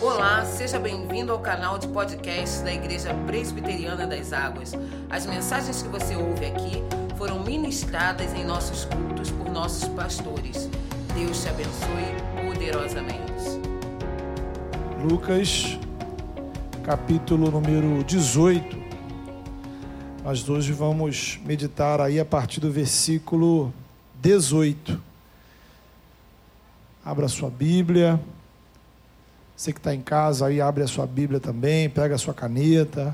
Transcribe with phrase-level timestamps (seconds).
[0.00, 4.72] Olá, seja bem-vindo ao canal de podcast da Igreja Presbiteriana das Águas.
[5.10, 6.84] As mensagens que você ouve aqui
[7.16, 10.70] foram ministradas em nossos cultos por nossos pastores.
[11.16, 13.18] Deus te abençoe poderosamente.
[15.02, 15.76] Lucas,
[16.84, 18.78] capítulo número 18.
[20.22, 23.74] Nós hoje vamos meditar aí a partir do versículo
[24.22, 25.02] 18.
[27.04, 28.20] Abra sua Bíblia.
[29.58, 33.12] Você que está em casa aí, abre a sua Bíblia também, pega a sua caneta,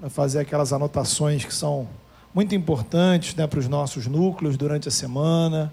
[0.00, 1.88] para fazer aquelas anotações que são
[2.34, 5.72] muito importantes né, para os nossos núcleos durante a semana,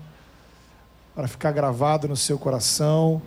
[1.16, 3.24] para ficar gravado no seu coração.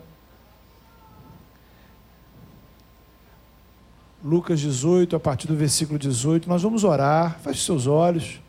[4.24, 7.40] Lucas 18, a partir do versículo 18, nós vamos orar.
[7.40, 8.40] Feche seus olhos,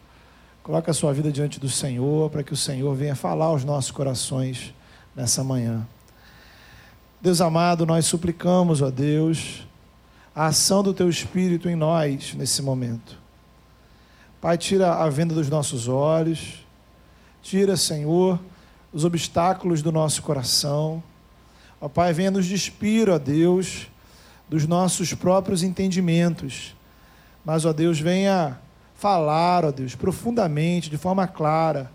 [0.62, 3.90] coloque a sua vida diante do Senhor, para que o Senhor venha falar aos nossos
[3.90, 4.76] corações
[5.16, 5.88] nessa manhã.
[7.20, 9.68] Deus amado, nós suplicamos, ó Deus,
[10.36, 13.18] a ação do Teu Espírito em nós nesse momento.
[14.40, 16.64] Pai, tira a venda dos nossos olhos,
[17.42, 18.40] tira, Senhor,
[18.94, 21.02] os obstáculos do nosso coração.
[21.82, 23.88] Ó Pai, venha nos despir, ó Deus,
[24.48, 26.76] dos nossos próprios entendimentos.
[27.44, 28.60] Mas, ó Deus, venha
[28.94, 31.92] falar, ó Deus, profundamente, de forma clara,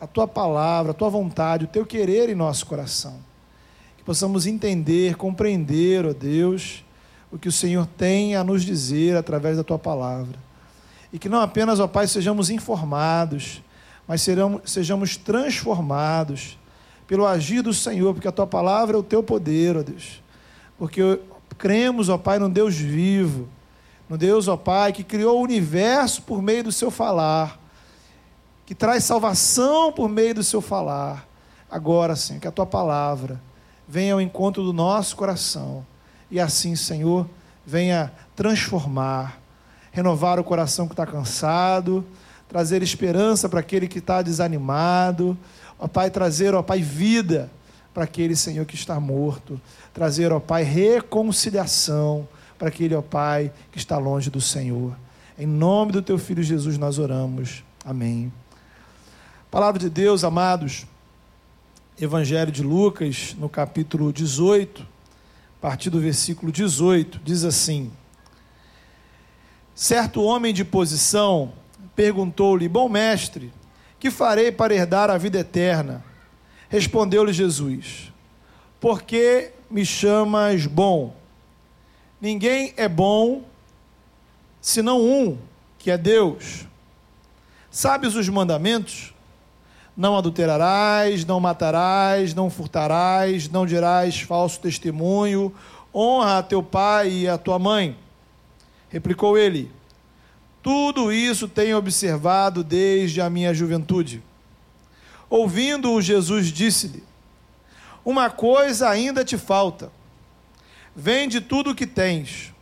[0.00, 3.29] a Tua palavra, a Tua vontade, o Teu querer em nosso coração
[4.00, 6.82] que possamos entender, compreender, ó Deus,
[7.30, 10.38] o que o Senhor tem a nos dizer através da tua palavra.
[11.12, 13.62] E que não apenas, ó Pai, sejamos informados,
[14.08, 14.26] mas
[14.64, 16.58] sejamos transformados
[17.06, 20.22] pelo agir do Senhor, porque a tua palavra é o teu poder, ó Deus.
[20.78, 21.20] Porque
[21.58, 23.48] cremos, ó Pai, no Deus vivo,
[24.08, 27.60] no Deus, ó Pai, que criou o universo por meio do seu falar,
[28.64, 31.28] que traz salvação por meio do seu falar.
[31.70, 33.38] Agora, Senhor, que a tua palavra
[33.90, 35.84] venha ao encontro do nosso coração.
[36.30, 37.28] E assim, Senhor,
[37.66, 39.40] venha transformar,
[39.90, 42.06] renovar o coração que está cansado,
[42.48, 45.36] trazer esperança para aquele que está desanimado.
[45.76, 47.50] Ó Pai, trazer, ó Pai, vida
[47.92, 49.60] para aquele Senhor que está morto.
[49.92, 54.96] Trazer, ó Pai, reconciliação para aquele, ó Pai, que está longe do Senhor.
[55.36, 57.64] Em nome do Teu Filho Jesus nós oramos.
[57.84, 58.32] Amém.
[59.50, 60.86] Palavra de Deus, amados.
[62.00, 67.92] Evangelho de Lucas, no capítulo 18, a partir do versículo 18, diz assim:
[69.74, 71.52] Certo homem de posição
[71.94, 73.52] perguntou-lhe: Bom mestre,
[73.98, 76.02] que farei para herdar a vida eterna?
[76.70, 78.10] Respondeu-lhe Jesus:
[78.80, 81.14] Por que me chamas bom?
[82.18, 83.44] Ninguém é bom
[84.58, 85.36] senão um,
[85.78, 86.66] que é Deus.
[87.70, 89.12] Sabes os mandamentos?
[90.00, 95.54] Não adulterarás, não matarás, não furtarás, não dirás falso testemunho,
[95.94, 97.94] honra a teu pai e a tua mãe.
[98.88, 99.70] Replicou ele:
[100.62, 104.22] Tudo isso tenho observado desde a minha juventude.
[105.28, 107.04] Ouvindo-o, Jesus disse-lhe:
[108.02, 109.92] Uma coisa ainda te falta.
[110.96, 112.54] Vende tudo o que tens,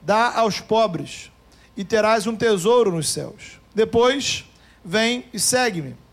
[0.00, 1.30] dá aos pobres,
[1.76, 3.60] e terás um tesouro nos céus.
[3.74, 4.46] Depois,
[4.82, 6.05] vem e segue-me.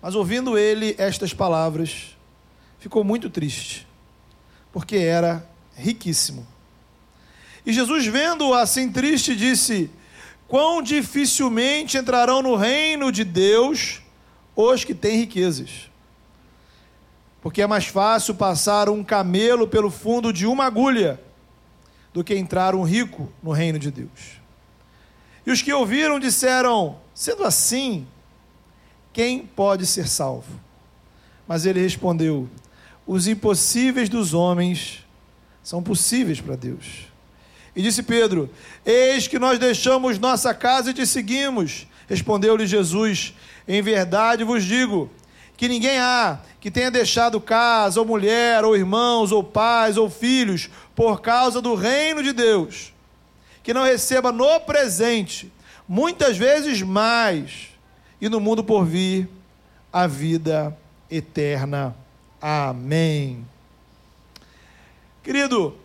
[0.00, 2.16] Mas ouvindo ele estas palavras,
[2.78, 3.86] ficou muito triste,
[4.72, 6.46] porque era riquíssimo.
[7.64, 9.90] E Jesus, vendo-o assim triste, disse:
[10.48, 14.00] Quão dificilmente entrarão no reino de Deus
[14.56, 15.90] os que têm riquezas.
[17.40, 21.20] Porque é mais fácil passar um camelo pelo fundo de uma agulha
[22.12, 24.40] do que entrar um rico no reino de Deus.
[25.46, 28.06] E os que ouviram disseram: Sendo assim,
[29.12, 30.52] quem pode ser salvo?
[31.46, 32.48] Mas ele respondeu:
[33.06, 35.04] Os impossíveis dos homens
[35.62, 37.10] são possíveis para Deus.
[37.74, 38.50] E disse Pedro:
[38.84, 41.86] Eis que nós deixamos nossa casa e te seguimos.
[42.08, 43.34] Respondeu-lhe Jesus:
[43.66, 45.10] Em verdade vos digo
[45.56, 50.68] que ninguém há que tenha deixado casa, ou mulher, ou irmãos, ou pais, ou filhos,
[50.94, 52.92] por causa do reino de Deus,
[53.62, 55.50] que não receba no presente,
[55.88, 57.69] muitas vezes mais
[58.20, 59.28] e no mundo por vir
[59.92, 60.76] a vida
[61.10, 61.94] eterna.
[62.40, 63.46] Amém.
[65.22, 65.76] Querido,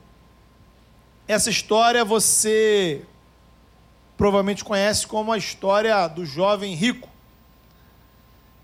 [1.28, 3.04] essa história você
[4.18, 7.10] provavelmente conhece como a história do jovem rico,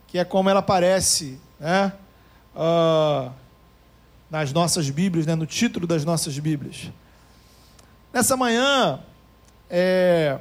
[0.07, 1.94] que é como ela aparece né?
[2.56, 3.31] Uh,
[4.29, 5.35] nas nossas Bíblias, né?
[5.35, 6.89] no título das nossas Bíblias.
[8.12, 9.00] Nessa manhã,
[9.69, 10.39] é,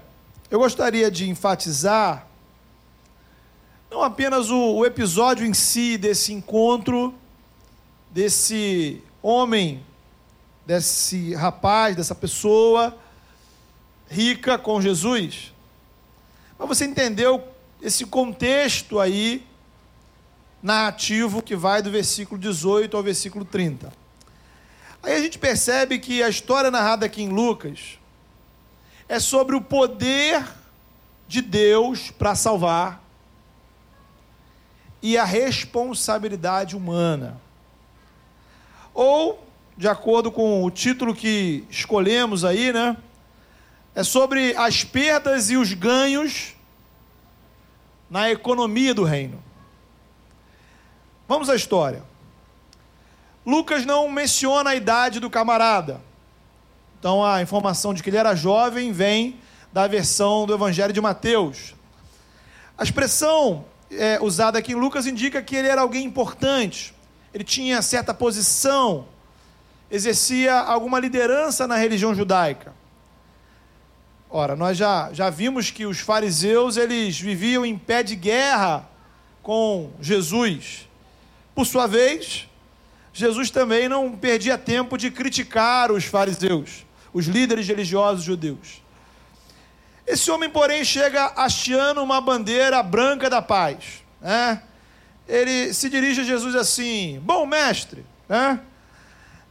[0.50, 2.26] eu gostaria de enfatizar
[3.90, 7.14] não apenas o, o episódio em si desse encontro,
[8.10, 9.82] desse homem
[10.70, 12.96] desse rapaz, dessa pessoa
[14.08, 15.52] rica com Jesus.
[16.56, 17.42] Mas você entendeu
[17.82, 19.44] esse contexto aí
[20.62, 23.92] narrativo que vai do versículo 18 ao versículo 30.
[25.02, 27.98] Aí a gente percebe que a história narrada aqui em Lucas
[29.08, 30.46] é sobre o poder
[31.26, 33.02] de Deus para salvar
[35.02, 37.40] e a responsabilidade humana.
[38.92, 42.96] Ou, de acordo com o título que escolhemos aí, né?
[43.94, 46.54] É sobre as perdas e os ganhos
[48.08, 49.42] na economia do reino.
[51.26, 52.02] Vamos à história.
[53.46, 56.00] Lucas não menciona a idade do camarada.
[56.98, 59.40] Então a informação de que ele era jovem vem
[59.72, 61.74] da versão do Evangelho de Mateus.
[62.76, 66.94] A expressão é, usada aqui em Lucas indica que ele era alguém importante,
[67.32, 69.06] ele tinha certa posição,
[69.90, 72.74] exercia alguma liderança na religião judaica.
[74.28, 78.88] Ora, nós já, já vimos que os fariseus eles viviam em pé de guerra
[79.42, 80.88] com Jesus.
[81.52, 82.48] Por sua vez,
[83.12, 88.80] Jesus também não perdia tempo de criticar os fariseus, os líderes religiosos judeus.
[90.10, 94.02] Esse homem, porém, chega hasteando uma bandeira branca da paz.
[94.20, 94.60] Né?
[95.28, 98.58] Ele se dirige a Jesus assim: Bom mestre, né?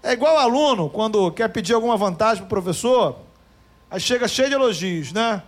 [0.04, 3.20] é igual aluno quando quer pedir alguma vantagem para o professor,
[3.90, 5.42] aí chega cheio de elogios, né?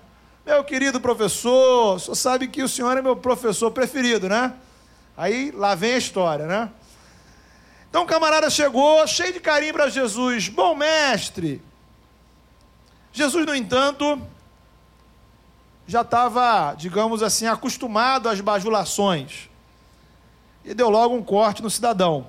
[0.45, 4.53] Meu querido professor, só sabe que o senhor é meu professor preferido, né?
[5.17, 6.69] Aí lá vem a história, né?
[7.89, 10.47] Então o camarada chegou, cheio de carinho para Jesus.
[10.47, 11.61] Bom mestre.
[13.11, 14.21] Jesus, no entanto,
[15.87, 19.49] já estava, digamos assim, acostumado às bajulações.
[20.63, 22.27] E deu logo um corte no cidadão.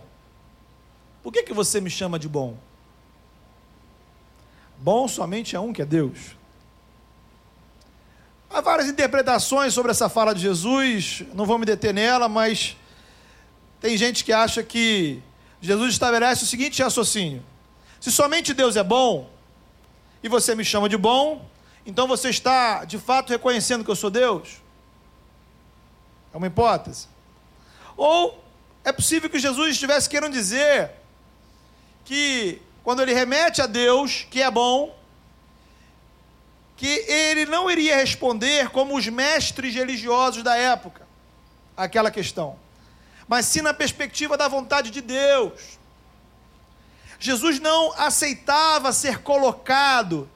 [1.23, 2.57] Por que, que você me chama de bom?
[4.79, 6.37] Bom somente é um que é Deus.
[8.51, 12.77] Há várias interpretações sobre essa fala de Jesus, não vou me deter nela, mas
[13.81, 15.23] tem gente que acha que
[15.61, 17.43] Jesus estabelece o seguinte raciocínio:
[18.01, 19.31] se somente Deus é bom
[20.23, 21.49] e você me chama de bom,
[21.85, 24.61] então você está de fato reconhecendo que eu sou Deus?
[26.33, 27.09] É uma hipótese.
[27.97, 28.43] Ou
[28.85, 30.91] é possível que Jesus estivesse querendo dizer
[32.05, 34.97] que quando ele remete a Deus, que é bom,
[36.77, 41.07] que ele não iria responder como os mestres religiosos da época
[41.77, 42.59] aquela questão
[43.33, 45.79] mas sim na perspectiva da vontade de Deus.
[47.19, 50.29] Jesus não aceitava ser colocado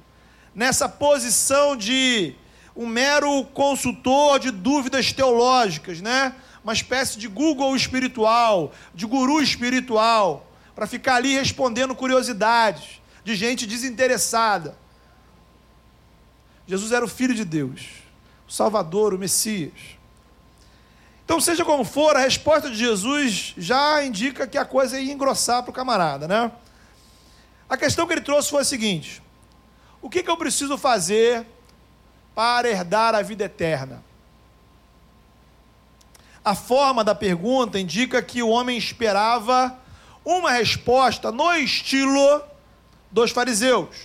[0.57, 2.35] nessa posição de
[2.75, 6.35] um mero consultor de dúvidas teológicas, né?
[6.65, 13.67] Uma espécie de Google espiritual, de guru espiritual, para ficar ali respondendo curiosidades de gente
[13.67, 14.75] desinteressada.
[16.67, 17.89] Jesus era o filho de Deus,
[18.49, 19.97] o Salvador, o Messias.
[21.23, 25.63] Então, seja como for, a resposta de Jesus já indica que a coisa ia engrossar
[25.63, 26.51] para o camarada, né?
[27.69, 29.23] A questão que ele trouxe foi a seguinte:
[30.07, 31.45] o que, que eu preciso fazer
[32.33, 34.05] para herdar a vida eterna?
[36.45, 39.77] A forma da pergunta indica que o homem esperava
[40.25, 42.41] uma resposta no estilo
[43.11, 43.97] dos fariseus.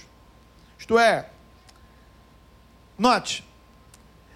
[0.80, 1.30] Isto é,
[2.98, 3.48] note,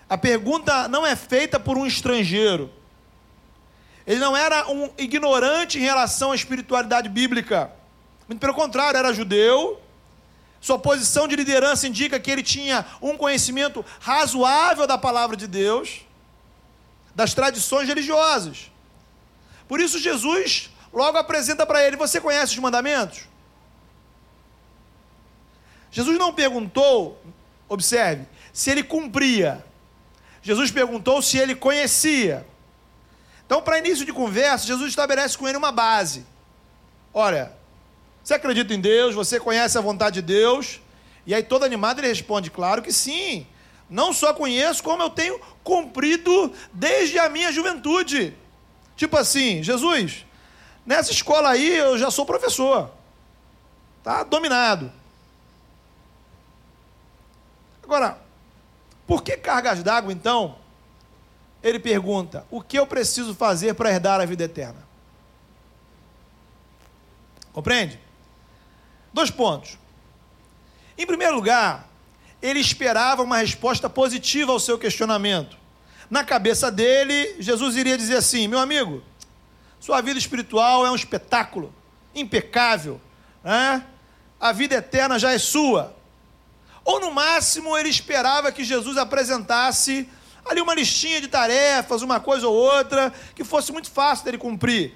[0.08, 2.72] a pergunta não é feita por um estrangeiro.
[4.06, 7.72] Ele não era um ignorante em relação à espiritualidade bíblica.
[8.28, 9.82] Muito pelo contrário, era judeu.
[10.65, 16.01] Sua posição de liderança indica que ele tinha um conhecimento razoável da palavra de Deus,
[17.13, 18.72] das tradições religiosas.
[19.67, 23.27] Por isso, Jesus logo apresenta para ele: Você conhece os mandamentos?
[25.91, 27.22] Jesus não perguntou,
[27.69, 29.63] observe, se ele cumpria.
[30.41, 32.43] Jesus perguntou se ele conhecia.
[33.45, 36.25] Então, para início de conversa, Jesus estabelece com ele uma base.
[37.13, 37.53] Olha,
[38.25, 39.13] você acredita em Deus?
[39.13, 40.82] Você conhece a vontade de Deus?
[41.27, 43.46] E aí, todo animado, ele responde: Claro que sim.
[43.88, 48.36] Não só conheço, como eu tenho cumprido desde a minha juventude.
[48.96, 50.25] Tipo assim, Jesus,
[50.84, 52.89] nessa escola aí eu já sou professor.
[54.03, 54.91] Tá dominado.
[57.84, 58.17] Agora,
[59.05, 60.55] por que cargas d'água, então?
[61.62, 64.84] Ele pergunta: O que eu preciso fazer para herdar a vida eterna?
[67.53, 68.03] Compreende?
[69.15, 69.77] Dois pontos.
[70.98, 71.88] Em primeiro lugar,
[72.41, 75.55] ele esperava uma resposta positiva ao seu questionamento.
[76.10, 79.01] Na cabeça dele, Jesus iria dizer assim: Meu amigo,
[79.79, 81.74] sua vida espiritual é um espetáculo,
[82.13, 83.00] impecável,
[83.41, 83.86] né?
[84.38, 85.95] a vida eterna já é sua.
[86.84, 90.10] Ou no máximo ele esperava que Jesus apresentasse
[90.43, 94.93] ali uma listinha de tarefas, uma coisa ou outra, que fosse muito fácil dele cumprir.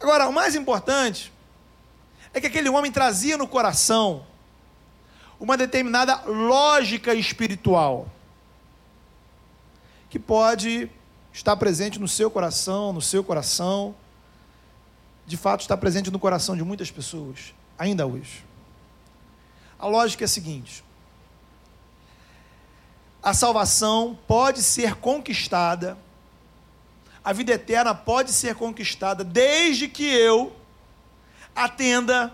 [0.00, 1.32] Agora, o mais importante
[2.32, 4.24] é que aquele homem trazia no coração
[5.38, 8.08] uma determinada lógica espiritual
[10.08, 10.90] que pode
[11.32, 13.94] estar presente no seu coração, no seu coração,
[15.26, 18.44] de fato está presente no coração de muitas pessoas, ainda hoje.
[19.78, 20.84] A lógica é a seguinte:
[23.22, 25.96] a salvação pode ser conquistada,
[27.24, 30.59] a vida eterna pode ser conquistada, desde que eu
[31.64, 32.32] atenda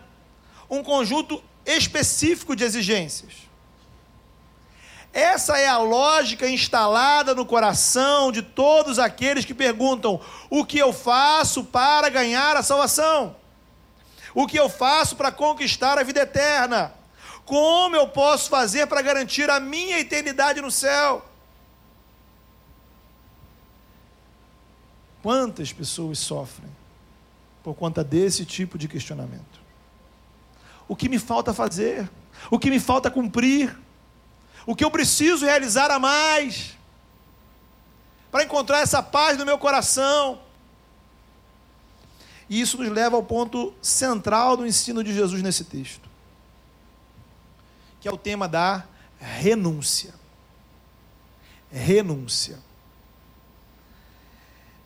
[0.69, 3.47] um conjunto específico de exigências.
[5.13, 10.93] Essa é a lógica instalada no coração de todos aqueles que perguntam: o que eu
[10.93, 13.35] faço para ganhar a salvação?
[14.35, 16.93] O que eu faço para conquistar a vida eterna?
[17.47, 21.25] Como eu posso fazer para garantir a minha eternidade no céu?
[25.23, 26.71] Quantas pessoas sofrem
[27.67, 29.61] por conta desse tipo de questionamento?
[30.87, 32.09] O que me falta fazer?
[32.49, 33.77] O que me falta cumprir?
[34.65, 36.79] O que eu preciso realizar a mais?
[38.31, 40.41] Para encontrar essa paz no meu coração?
[42.49, 46.09] E isso nos leva ao ponto central do ensino de Jesus nesse texto,
[48.01, 48.87] que é o tema da
[49.19, 50.15] renúncia.
[51.69, 52.61] Renúncia.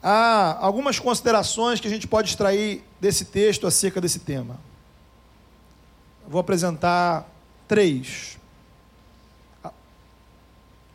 [0.03, 4.59] Há algumas considerações que a gente pode extrair desse texto acerca desse tema.
[6.27, 7.29] Vou apresentar
[7.69, 8.39] três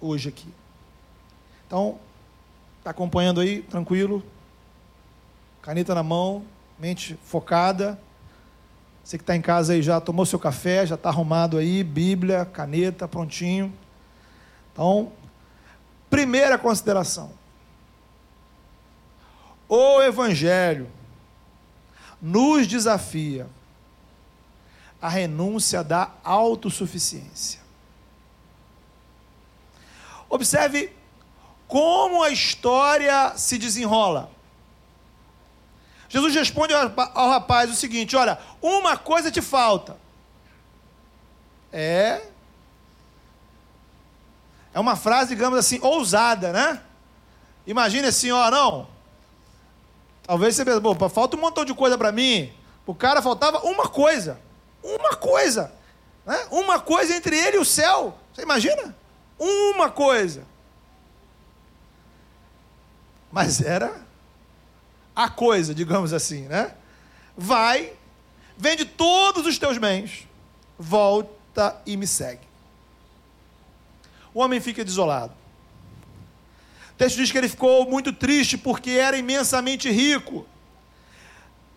[0.02, 0.48] hoje aqui.
[1.68, 2.00] Então,
[2.80, 4.24] está acompanhando aí, tranquilo?
[5.62, 6.44] Caneta na mão,
[6.80, 8.00] mente focada.
[9.04, 12.46] Você que está em casa aí já tomou seu café, já está arrumado aí, Bíblia,
[12.46, 13.74] caneta, prontinho.
[14.74, 15.12] Então,
[16.10, 17.32] primeira consideração.
[19.68, 20.92] O Evangelho
[22.22, 23.48] nos desafia
[25.02, 27.60] a renúncia da autossuficiência.
[30.30, 30.92] Observe
[31.68, 34.32] como a história se desenrola.
[36.10, 39.98] Jesus responde ao rapaz o seguinte: Olha, uma coisa te falta.
[41.72, 42.22] É.
[44.74, 46.82] É uma frase, digamos assim, ousada, né?
[47.66, 48.95] Imagine assim, ó, não.
[50.25, 52.51] Talvez você pense, pô, falta um montão de coisa para mim.
[52.86, 54.39] O cara faltava uma coisa.
[54.84, 55.72] Uma coisa.
[56.25, 56.48] Né?
[56.51, 58.17] Uma coisa entre ele e o céu.
[58.34, 58.96] Você imagina?
[59.38, 60.44] Uma coisa.
[63.32, 64.01] Mas era
[65.15, 66.74] a coisa, digamos assim, né?
[67.38, 67.94] Vai,
[68.58, 70.27] vende todos os teus bens,
[70.77, 72.48] volta e me segue.
[74.34, 75.34] O homem fica desolado.
[76.96, 80.48] O texto diz que ele ficou muito triste porque era imensamente rico.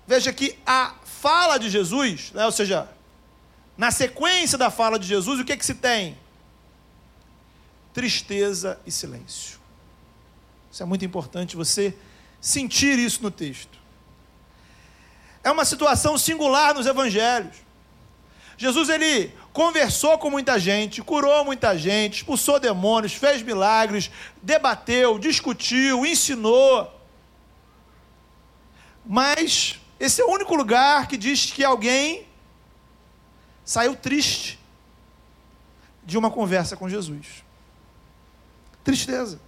[0.06, 2.88] Veja que a fala de Jesus, né, ou seja,
[3.76, 6.16] na sequência da fala de Jesus, o que, é que se tem?
[7.92, 9.58] Tristeza e silêncio.
[10.70, 11.96] Isso é muito importante você
[12.40, 13.76] sentir isso no texto.
[15.42, 17.56] É uma situação singular nos evangelhos.
[18.56, 24.08] Jesus ele conversou com muita gente, curou muita gente, expulsou demônios, fez milagres,
[24.40, 26.88] debateu, discutiu, ensinou.
[29.04, 32.24] Mas esse é o único lugar que diz que alguém
[33.64, 34.60] saiu triste
[36.04, 37.42] de uma conversa com Jesus.
[38.84, 39.40] Tristeza.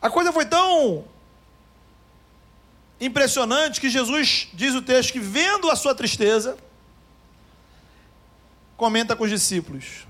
[0.00, 1.04] A coisa foi tão
[3.00, 6.56] impressionante que Jesus diz o texto que, vendo a sua tristeza,
[8.78, 10.06] comenta com os discípulos: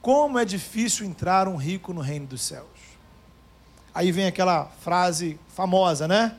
[0.00, 2.68] Como é difícil entrar um rico no reino dos céus.
[3.92, 6.36] Aí vem aquela frase famosa, né?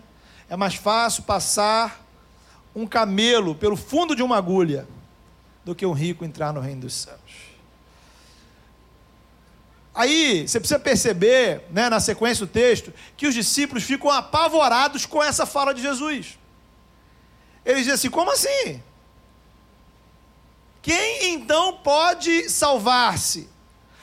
[0.49, 2.05] É mais fácil passar
[2.73, 4.87] um camelo pelo fundo de uma agulha
[5.65, 7.19] do que um rico entrar no reino dos céus.
[9.93, 15.21] Aí você precisa perceber, né, na sequência do texto, que os discípulos ficam apavorados com
[15.21, 16.39] essa fala de Jesus.
[17.65, 18.81] Eles dizem assim: como assim?
[20.81, 23.47] Quem então pode salvar-se?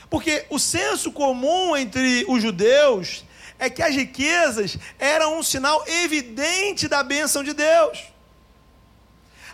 [0.09, 3.25] Porque o senso comum entre os judeus
[3.59, 7.99] é que as riquezas eram um sinal evidente da bênção de Deus.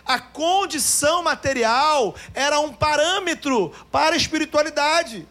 [0.05, 5.27] A condição material era um parâmetro para a espiritualidade.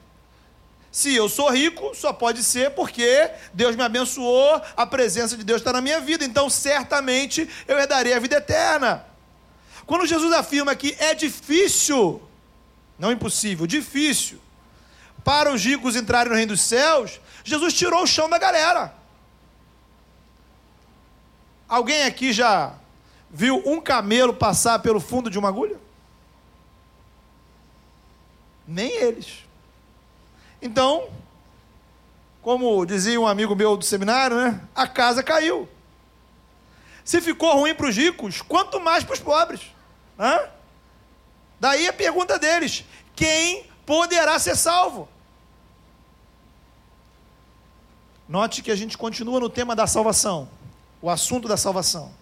[0.91, 5.61] Se eu sou rico, só pode ser porque Deus me abençoou, a presença de Deus
[5.61, 9.05] está na minha vida, então certamente eu herdarei a vida eterna.
[9.87, 12.23] Quando Jesus afirma que é difícil,
[12.99, 14.41] não impossível, difícil,
[15.23, 18.95] para os ricos entrarem no reino dos céus, Jesus tirou o chão da galera.
[21.69, 22.75] Alguém aqui já
[23.31, 25.79] viu um camelo passar pelo fundo de uma agulha?
[28.67, 29.45] Nem eles.
[30.63, 31.09] Então,
[32.41, 34.61] como dizia um amigo meu do seminário, né?
[34.75, 35.69] A casa caiu.
[37.05, 39.74] Se ficou ruim para os ricos, quanto mais para os pobres.
[40.19, 40.41] Hã?
[41.59, 45.09] Daí a pergunta deles: quem poderá ser salvo?
[48.29, 50.49] Note que a gente continua no tema da salvação,
[51.01, 52.13] o assunto da salvação.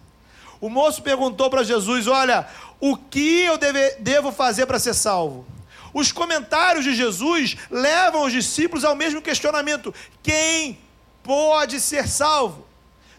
[0.59, 2.47] O moço perguntou para Jesus: Olha,
[2.79, 5.45] o que eu deve, devo fazer para ser salvo?
[5.93, 10.79] Os comentários de Jesus levam os discípulos ao mesmo questionamento: quem
[11.21, 12.65] pode ser salvo?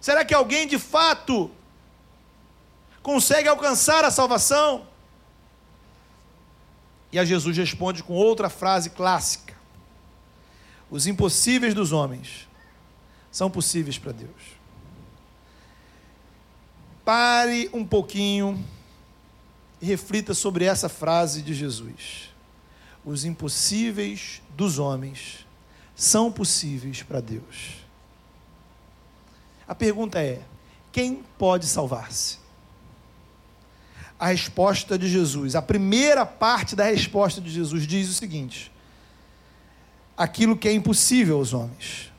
[0.00, 1.50] Será que alguém de fato
[3.04, 4.84] consegue alcançar a salvação?
[7.12, 9.54] E a Jesus responde com outra frase clássica:
[10.90, 12.48] Os impossíveis dos homens
[13.30, 14.58] são possíveis para Deus.
[17.04, 18.64] Pare um pouquinho
[19.80, 22.34] e reflita sobre essa frase de Jesus
[23.04, 25.46] os impossíveis dos homens
[25.94, 27.84] são possíveis para Deus.
[29.68, 30.40] A pergunta é:
[30.90, 32.38] quem pode salvar-se?
[34.24, 38.72] A resposta de Jesus, a primeira parte da resposta de Jesus diz o seguinte:
[40.16, 42.10] aquilo que é impossível aos homens.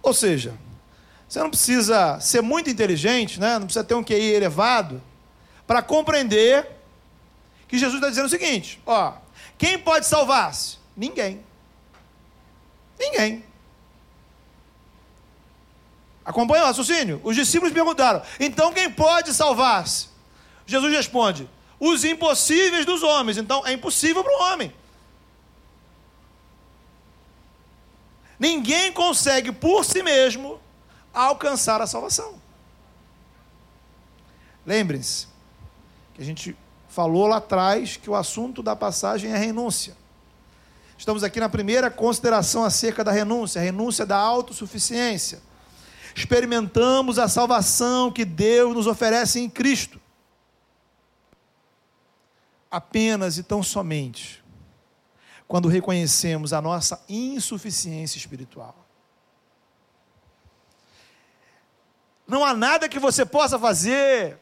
[0.00, 0.54] Ou seja,
[1.28, 3.58] você não precisa ser muito inteligente, né?
[3.58, 5.02] não precisa ter um QI elevado,
[5.66, 6.70] para compreender
[7.66, 9.14] que Jesus está dizendo o seguinte: ó,
[9.58, 10.78] quem pode salvar-se?
[10.96, 11.44] Ninguém.
[12.96, 13.44] Ninguém.
[16.24, 17.20] Acompanha o raciocínio?
[17.24, 20.07] Os discípulos perguntaram: então quem pode salvar-se?
[20.68, 21.48] Jesus responde:
[21.80, 23.38] os impossíveis dos homens.
[23.38, 24.72] Então é impossível para o homem.
[28.38, 30.60] Ninguém consegue por si mesmo
[31.12, 32.40] alcançar a salvação.
[34.64, 35.26] Lembrem-se
[36.14, 36.56] que a gente
[36.88, 39.96] falou lá atrás que o assunto da passagem é renúncia.
[40.98, 45.40] Estamos aqui na primeira consideração acerca da renúncia, a renúncia da autossuficiência.
[46.14, 49.97] Experimentamos a salvação que Deus nos oferece em Cristo.
[52.70, 54.44] Apenas e tão somente
[55.46, 58.86] quando reconhecemos a nossa insuficiência espiritual.
[62.26, 64.38] Não há nada que você possa fazer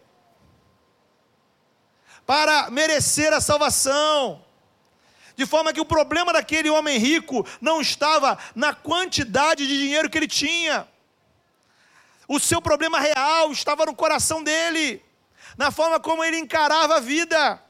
[2.27, 4.45] para merecer a salvação.
[5.37, 10.19] De forma que o problema daquele homem rico não estava na quantidade de dinheiro que
[10.19, 10.89] ele tinha.
[12.27, 15.01] O seu problema real estava no coração dele,
[15.57, 17.63] na forma como ele encarava a vida.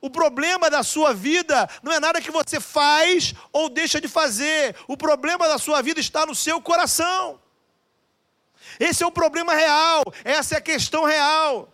[0.00, 4.76] O problema da sua vida não é nada que você faz ou deixa de fazer.
[4.86, 7.40] O problema da sua vida está no seu coração.
[8.78, 11.72] Esse é o problema real, essa é a questão real.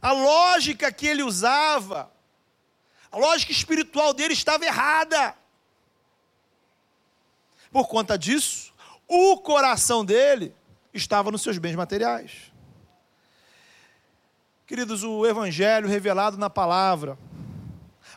[0.00, 2.10] A lógica que ele usava,
[3.10, 5.34] a lógica espiritual dele estava errada.
[7.72, 8.72] Por conta disso,
[9.06, 10.54] o coração dele
[10.94, 12.49] estava nos seus bens materiais.
[14.70, 17.18] Queridos, o Evangelho revelado na palavra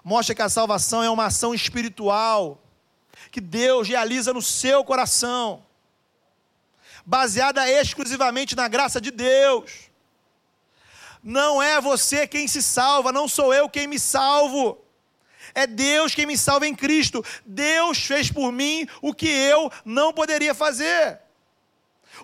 [0.04, 2.62] mostra que a salvação é uma ação espiritual
[3.32, 5.66] que Deus realiza no seu coração,
[7.04, 9.90] baseada exclusivamente na graça de Deus.
[11.24, 14.78] Não é você quem se salva, não sou eu quem me salvo.
[15.56, 17.26] É Deus quem me salva em Cristo.
[17.44, 21.20] Deus fez por mim o que eu não poderia fazer.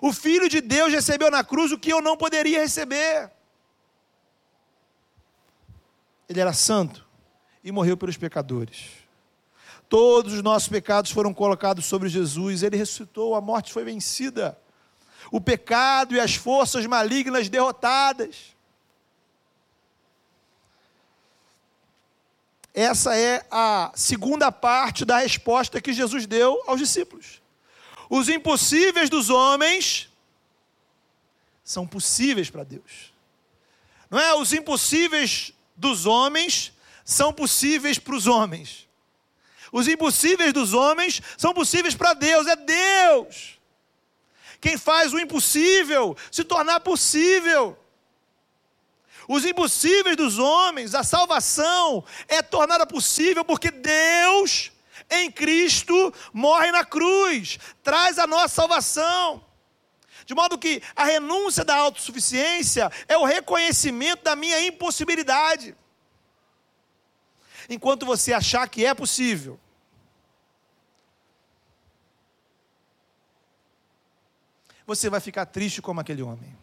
[0.00, 3.39] O Filho de Deus recebeu na cruz o que eu não poderia receber.
[6.30, 7.04] Ele era santo
[7.64, 8.90] e morreu pelos pecadores.
[9.88, 14.56] Todos os nossos pecados foram colocados sobre Jesus, ele ressuscitou, a morte foi vencida.
[15.32, 18.54] O pecado e as forças malignas derrotadas.
[22.72, 27.42] Essa é a segunda parte da resposta que Jesus deu aos discípulos.
[28.08, 30.08] Os impossíveis dos homens
[31.64, 33.12] são possíveis para Deus.
[34.08, 34.32] Não é?
[34.34, 36.72] Os impossíveis dos homens
[37.04, 38.86] são possíveis para os homens.
[39.72, 42.46] Os impossíveis dos homens são possíveis para Deus.
[42.46, 43.60] É Deus
[44.60, 47.76] quem faz o impossível se tornar possível.
[49.26, 54.72] os impossíveis dos homens, a salvação é tornada possível porque Deus,
[55.08, 59.42] em Cristo, morre na cruz, traz a nossa salvação.
[60.30, 65.74] De modo que a renúncia da autossuficiência é o reconhecimento da minha impossibilidade.
[67.68, 69.58] Enquanto você achar que é possível,
[74.86, 76.56] você vai ficar triste como aquele homem.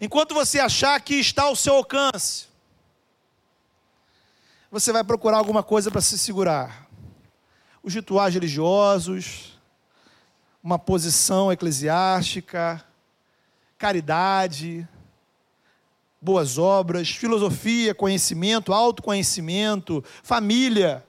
[0.00, 2.46] Enquanto você achar que está ao seu alcance,
[4.70, 6.88] você vai procurar alguma coisa para se segurar.
[7.82, 9.55] Os rituais religiosos,
[10.66, 12.84] uma posição eclesiástica,
[13.78, 14.86] caridade,
[16.20, 21.06] boas obras, filosofia, conhecimento, autoconhecimento, família,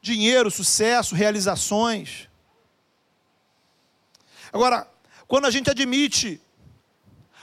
[0.00, 2.30] dinheiro, sucesso, realizações.
[4.50, 4.88] Agora,
[5.28, 6.40] quando a gente admite,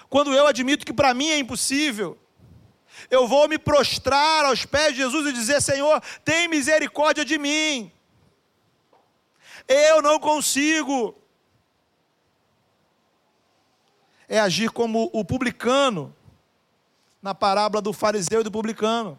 [0.10, 2.18] quando eu admito que para mim é impossível,
[3.12, 7.92] eu vou me prostrar aos pés de Jesus e dizer: Senhor, tem misericórdia de mim.
[9.68, 11.16] Eu não consigo.
[14.28, 16.14] É agir como o publicano,
[17.22, 19.18] na parábola do fariseu e do publicano,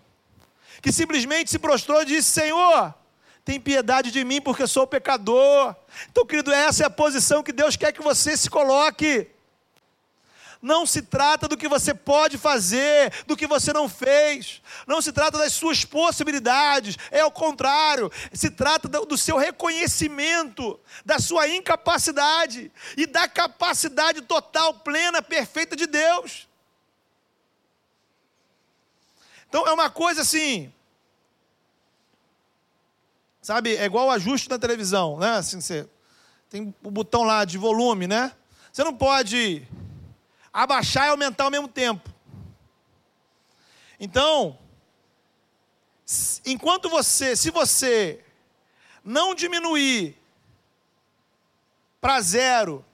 [0.80, 2.94] que simplesmente se prostrou e disse: Senhor,
[3.44, 5.74] tem piedade de mim porque sou pecador.
[6.11, 9.26] Então, querido, essa é a posição que Deus quer que você se coloque.
[10.61, 14.61] Não se trata do que você pode fazer, do que você não fez.
[14.87, 16.97] Não se trata das suas possibilidades.
[17.11, 18.11] É o contrário.
[18.33, 25.87] Se trata do seu reconhecimento, da sua incapacidade e da capacidade total, plena, perfeita de
[25.87, 26.49] Deus.
[29.49, 30.73] Então é uma coisa assim.
[33.40, 35.37] Sabe, é igual o ajuste na televisão, né?
[35.37, 35.88] Assim, você
[36.51, 38.33] tem o botão lá de volume, né?
[38.73, 39.66] Você não pode
[40.62, 42.12] abaixar e aumentar ao mesmo tempo.
[44.01, 44.59] Então,
[46.44, 48.25] enquanto você, se você
[49.05, 50.16] não diminuir
[52.01, 52.85] para zero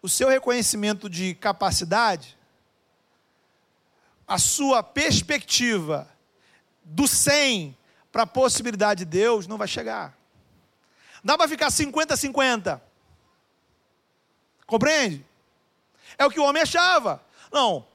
[0.00, 2.38] o seu reconhecimento de capacidade,
[4.26, 6.08] a sua perspectiva
[6.84, 7.76] do 100
[8.12, 10.16] para a possibilidade de Deus, não vai chegar.
[11.24, 12.80] Dá para ficar 50-50.
[14.64, 15.26] Compreende?
[16.18, 17.22] É o que o homem achava.
[17.52, 17.86] Não,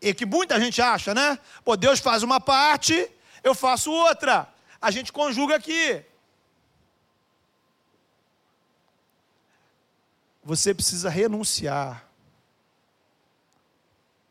[0.00, 1.38] e que muita gente acha, né?
[1.64, 3.10] Pô, Deus faz uma parte,
[3.42, 4.48] eu faço outra.
[4.80, 6.04] A gente conjuga aqui.
[10.42, 12.06] Você precisa renunciar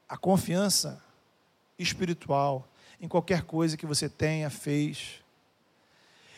[0.07, 1.01] à confiança
[1.77, 2.67] espiritual
[2.99, 5.23] em qualquer coisa que você tenha, fez.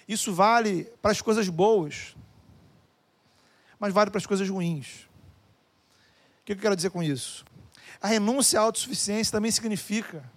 [0.08, 2.16] Isso vale para as coisas boas,
[3.80, 5.08] mas vale para as coisas ruins.
[6.42, 7.46] O que eu quero dizer com isso?
[8.02, 10.30] A renúncia à autossuficiência também significa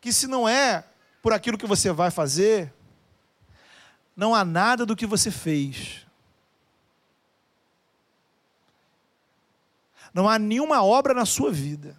[0.00, 0.84] que se não é
[1.20, 2.72] por aquilo que você vai fazer,
[4.16, 6.06] não há nada do que você fez.
[10.14, 11.98] Não há nenhuma obra na sua vida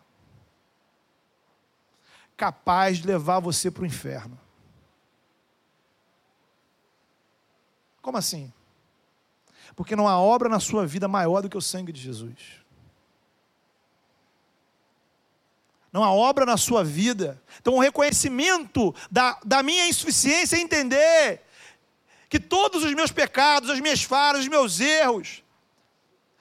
[2.35, 4.39] capaz de levar você para o inferno.
[8.01, 8.51] Como assim?
[9.75, 12.61] Porque não há obra na sua vida maior do que o sangue de Jesus.
[15.91, 17.41] Não há obra na sua vida.
[17.59, 21.41] Então, o reconhecimento da, da minha insuficiência é entender
[22.29, 25.43] que todos os meus pecados, as minhas falhas, os meus erros,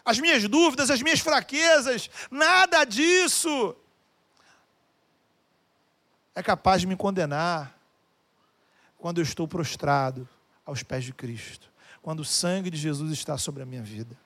[0.04, 3.76] as minhas dúvidas, as minhas fraquezas, nada disso
[6.34, 7.78] é capaz de me condenar
[8.96, 10.28] quando eu estou prostrado
[10.64, 11.69] aos pés de Cristo,
[12.02, 14.16] quando o sangue de Jesus está sobre a minha vida.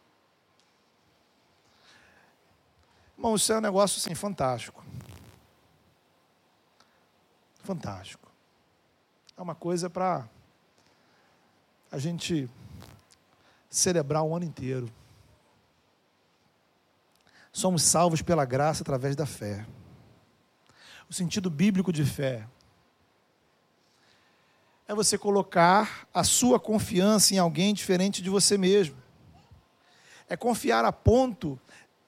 [3.16, 4.84] Irmão, isso é um negócio assim, fantástico.
[7.62, 8.30] Fantástico.
[9.36, 10.28] É uma coisa para
[11.90, 12.48] a gente
[13.70, 14.88] celebrar o ano inteiro.
[17.52, 19.66] Somos salvos pela graça através da fé
[21.08, 22.46] o sentido bíblico de fé.
[24.86, 28.96] É você colocar a sua confiança em alguém diferente de você mesmo.
[30.28, 31.58] É confiar a ponto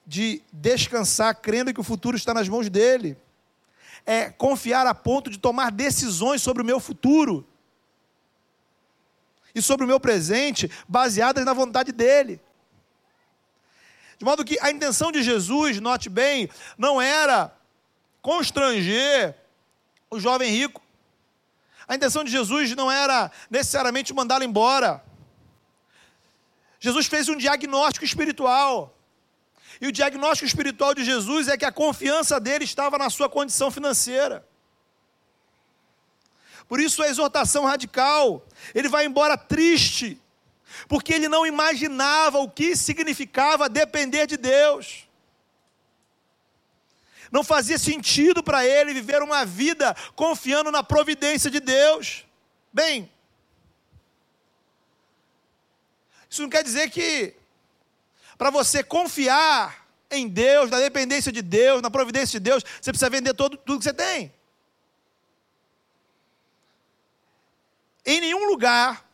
[0.05, 3.17] de descansar crendo que o futuro está nas mãos dele.
[4.05, 7.45] É confiar a ponto de tomar decisões sobre o meu futuro
[9.53, 12.39] e sobre o meu presente baseadas na vontade dele.
[14.17, 17.55] De modo que a intenção de Jesus, note bem, não era
[18.21, 19.35] constranger
[20.09, 20.81] o jovem rico.
[21.87, 25.03] A intenção de Jesus não era necessariamente mandá-lo embora.
[26.79, 28.93] Jesus fez um diagnóstico espiritual.
[29.79, 33.71] E o diagnóstico espiritual de Jesus é que a confiança dele estava na sua condição
[33.71, 34.45] financeira.
[36.67, 38.45] Por isso a exortação radical.
[38.75, 40.21] Ele vai embora triste,
[40.87, 45.06] porque ele não imaginava o que significava depender de Deus.
[47.31, 52.25] Não fazia sentido para ele viver uma vida confiando na providência de Deus.
[52.71, 53.11] Bem,
[56.29, 57.33] isso não quer dizer que
[58.37, 63.09] para você confiar em Deus, na dependência de Deus, na providência de Deus, você precisa
[63.09, 64.33] vender todo, tudo que você tem.
[68.05, 69.05] Em nenhum lugar,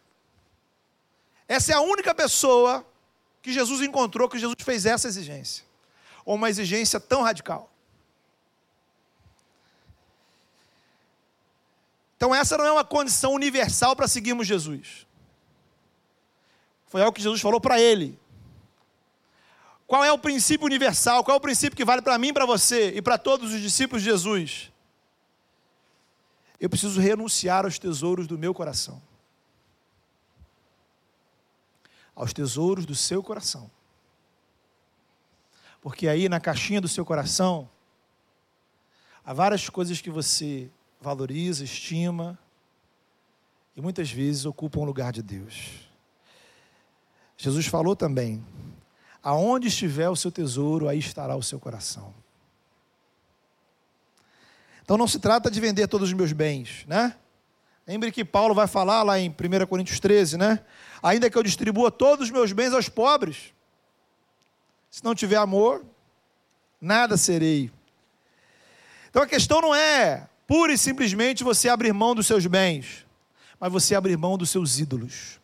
[1.48, 2.86] essa é a única pessoa
[3.42, 5.66] que Jesus encontrou que Jesus fez essa exigência.
[6.24, 7.73] Ou uma exigência tão radical.
[12.24, 15.06] Então, essa não é uma condição universal para seguirmos Jesus.
[16.86, 18.18] Foi algo que Jesus falou para ele.
[19.86, 21.22] Qual é o princípio universal?
[21.22, 24.02] Qual é o princípio que vale para mim, para você e para todos os discípulos
[24.02, 24.72] de Jesus?
[26.62, 29.02] Eu preciso renunciar aos tesouros do meu coração.
[32.16, 33.70] Aos tesouros do seu coração.
[35.82, 37.70] Porque aí na caixinha do seu coração
[39.26, 40.72] há várias coisas que você
[41.04, 42.40] valoriza, estima
[43.76, 45.88] e muitas vezes ocupam o lugar de Deus.
[47.38, 48.44] Jesus falou também:
[49.22, 52.14] aonde estiver o seu tesouro, aí estará o seu coração.
[54.82, 57.16] Então não se trata de vender todos os meus bens, né?
[57.86, 60.64] Lembre que Paulo vai falar lá em 1 Coríntios 13, né?
[61.02, 63.54] Ainda que eu distribua todos os meus bens aos pobres,
[64.90, 65.86] se não tiver amor,
[66.80, 67.70] nada serei.
[69.10, 73.06] Então a questão não é pura e simplesmente você abrir mão dos seus bens,
[73.60, 75.40] mas você abrir mão dos seus ídolos.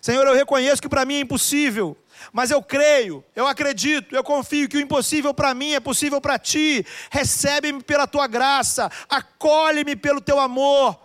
[0.00, 1.96] Senhor, eu reconheço que para mim é impossível,
[2.32, 6.38] mas eu creio, eu acredito, eu confio que o impossível para mim é possível para
[6.38, 6.84] ti.
[7.10, 10.98] Recebe-me pela tua graça, acolhe-me pelo teu amor.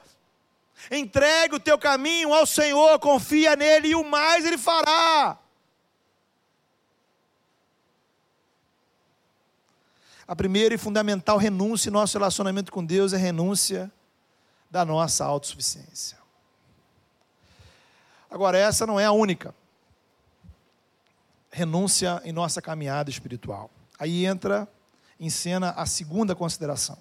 [0.89, 5.37] Entregue o teu caminho ao Senhor, confia nele e o mais ele fará.
[10.31, 13.91] A primeira e fundamental renúncia em nosso relacionamento com Deus é renúncia
[14.69, 16.17] da nossa autossuficiência.
[18.29, 19.53] Agora, essa não é a única
[21.51, 23.69] renúncia em nossa caminhada espiritual.
[23.99, 24.69] Aí entra
[25.19, 26.97] em cena a segunda consideração.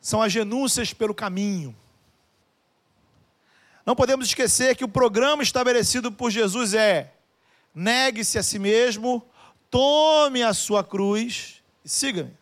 [0.00, 1.74] São as renúncias pelo caminho.
[3.84, 7.14] Não podemos esquecer que o programa estabelecido por Jesus é:
[7.74, 9.28] negue-se a si mesmo,
[9.74, 12.38] tome a sua cruz e siga-me.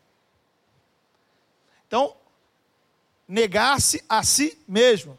[1.86, 2.14] Então,
[3.26, 5.18] negar-se a si mesmo.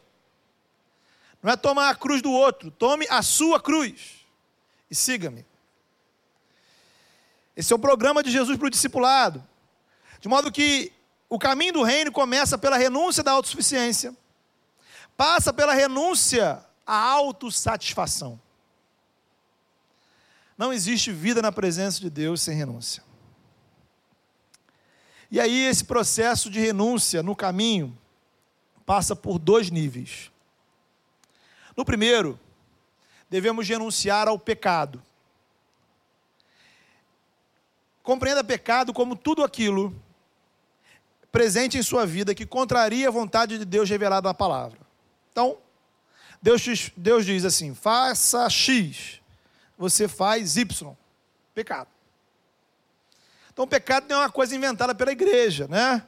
[1.42, 4.24] Não é tomar a cruz do outro, tome a sua cruz
[4.88, 5.44] e siga-me.
[7.56, 9.44] Esse é o programa de Jesus para o discipulado.
[10.20, 10.92] De modo que
[11.28, 14.16] o caminho do reino começa pela renúncia da autossuficiência,
[15.16, 18.40] passa pela renúncia à autossatisfação.
[20.56, 23.02] Não existe vida na presença de Deus sem renúncia.
[25.30, 27.96] E aí, esse processo de renúncia no caminho
[28.86, 30.30] passa por dois níveis.
[31.76, 32.38] No primeiro,
[33.28, 35.02] devemos renunciar ao pecado.
[38.02, 39.94] Compreenda pecado como tudo aquilo
[41.32, 44.78] presente em sua vida que contraria a vontade de Deus revelada na palavra.
[45.32, 45.58] Então,
[46.40, 49.20] Deus, Deus diz assim: faça X,
[49.76, 50.96] você faz Y.
[51.54, 51.88] Pecado.
[53.52, 56.04] Então, pecado não é uma coisa inventada pela igreja, né?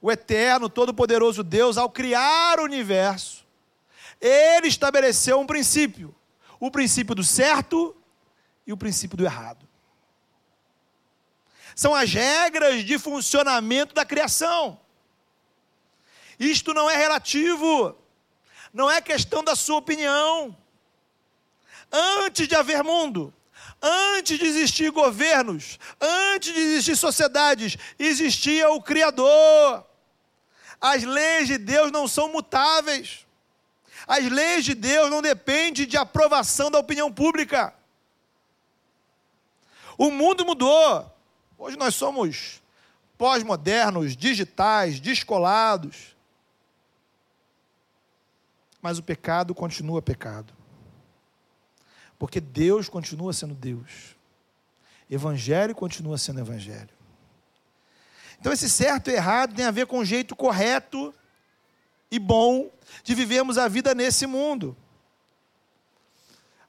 [0.00, 3.44] O eterno, todo-poderoso Deus, ao criar o universo,
[4.20, 6.14] ele estabeleceu um princípio:
[6.60, 7.96] o princípio do certo
[8.66, 9.66] e o princípio do errado.
[11.74, 14.80] São as regras de funcionamento da criação.
[16.38, 17.96] Isto não é relativo,
[18.72, 20.56] não é questão da sua opinião.
[21.90, 23.32] Antes de haver mundo,
[23.80, 29.86] antes de existir governos, antes de existir sociedades, existia o Criador.
[30.80, 33.26] As leis de Deus não são mutáveis.
[34.06, 37.74] As leis de Deus não dependem de aprovação da opinião pública.
[39.96, 41.14] O mundo mudou.
[41.58, 42.62] Hoje nós somos
[43.16, 46.16] pós-modernos, digitais, descolados.
[48.80, 50.57] Mas o pecado continua pecado.
[52.18, 54.16] Porque Deus continua sendo Deus.
[55.10, 56.90] Evangelho continua sendo evangelho.
[58.40, 61.14] Então esse certo e errado tem a ver com o jeito correto
[62.10, 62.70] e bom
[63.02, 64.76] de vivermos a vida nesse mundo.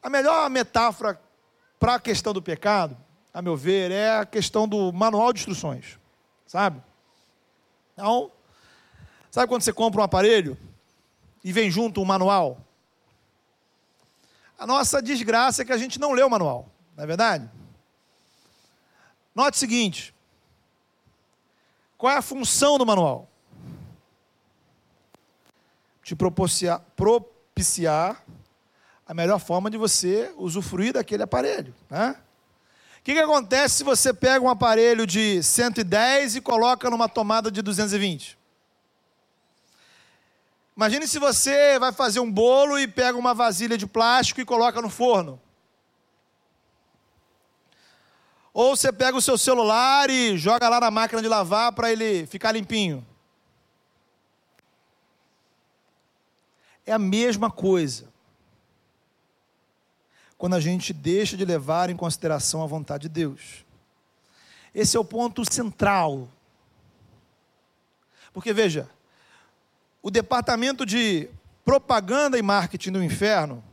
[0.01, 1.19] A melhor metáfora
[1.79, 2.97] para a questão do pecado,
[3.33, 5.99] a meu ver, é a questão do manual de instruções,
[6.45, 6.81] sabe?
[7.93, 8.31] Então,
[9.29, 10.57] sabe quando você compra um aparelho
[11.43, 12.57] e vem junto um manual?
[14.59, 17.49] A nossa desgraça é que a gente não lê o manual, não é verdade?
[19.33, 20.13] Note o seguinte:
[21.97, 23.29] qual é a função do manual?
[26.03, 28.21] Te propiciar, propiciar
[29.07, 31.73] a melhor forma de você usufruir daquele aparelho.
[31.89, 32.15] Né?
[32.99, 37.51] O que, que acontece se você pega um aparelho de 110 e coloca numa tomada
[37.51, 38.38] de 220?
[40.79, 44.81] Imagine se você vai fazer um bolo e pega uma vasilha de plástico e coloca
[44.81, 45.37] no forno.
[48.53, 52.25] Ou você pega o seu celular e joga lá na máquina de lavar para ele
[52.27, 53.05] ficar limpinho.
[56.85, 58.07] É a mesma coisa
[60.37, 63.65] quando a gente deixa de levar em consideração a vontade de Deus.
[64.73, 66.29] Esse é o ponto central.
[68.31, 68.89] Porque veja,
[70.01, 71.29] o departamento de
[71.63, 73.63] propaganda e marketing do inferno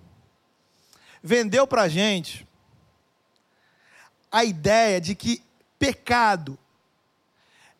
[1.23, 2.47] vendeu para a gente
[4.31, 5.43] a ideia de que
[5.79, 6.59] pecado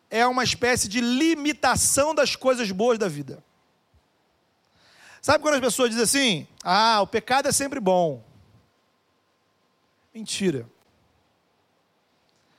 [0.09, 3.43] é uma espécie de limitação das coisas boas da vida.
[5.21, 8.23] Sabe quando as pessoas dizem assim: ah, o pecado é sempre bom?
[10.13, 10.67] Mentira.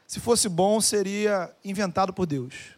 [0.06, 2.77] Se fosse bom, seria inventado por Deus.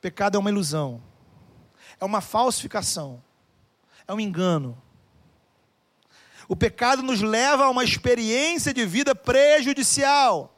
[0.00, 1.02] Pecado é uma ilusão,
[2.00, 3.22] é uma falsificação,
[4.06, 4.80] é um engano.
[6.48, 10.56] O pecado nos leva a uma experiência de vida prejudicial.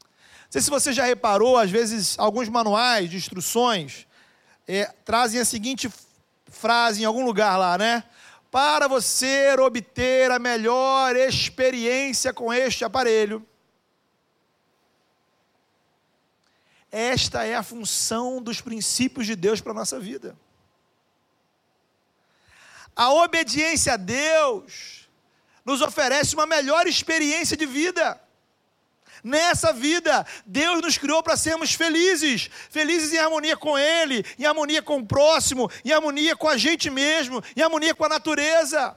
[0.00, 4.06] Não sei se você já reparou, às vezes, alguns manuais de instruções
[4.66, 5.90] é, trazem a seguinte
[6.48, 8.04] frase em algum lugar lá, né?
[8.50, 13.46] para você obter a melhor experiência com este aparelho.
[16.90, 20.36] Esta é a função dos princípios de Deus para a nossa vida.
[22.96, 25.08] A obediência a Deus
[25.64, 28.20] nos oferece uma melhor experiência de vida.
[29.22, 34.82] Nessa vida, Deus nos criou para sermos felizes, felizes em harmonia com Ele, em harmonia
[34.82, 38.96] com o próximo, em harmonia com a gente mesmo, em harmonia com a natureza.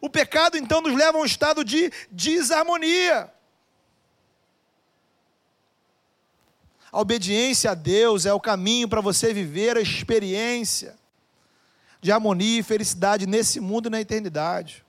[0.00, 3.33] O pecado então nos leva a um estado de desarmonia.
[6.94, 10.94] A obediência a Deus é o caminho para você viver a experiência
[12.00, 14.84] de harmonia e felicidade nesse mundo e na eternidade.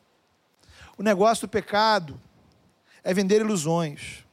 [0.99, 2.21] O negócio do pecado
[3.03, 4.23] é vender ilusões.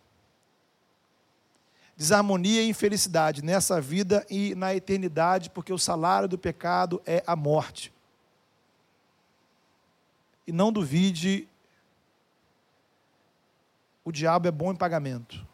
[1.96, 7.34] Desarmonia e infelicidade nessa vida e na eternidade, porque o salário do pecado é a
[7.34, 7.90] morte.
[10.46, 11.48] E não duvide,
[14.04, 15.50] o diabo é bom em pagamento.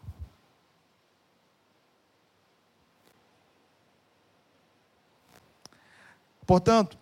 [6.49, 6.97] Portanto,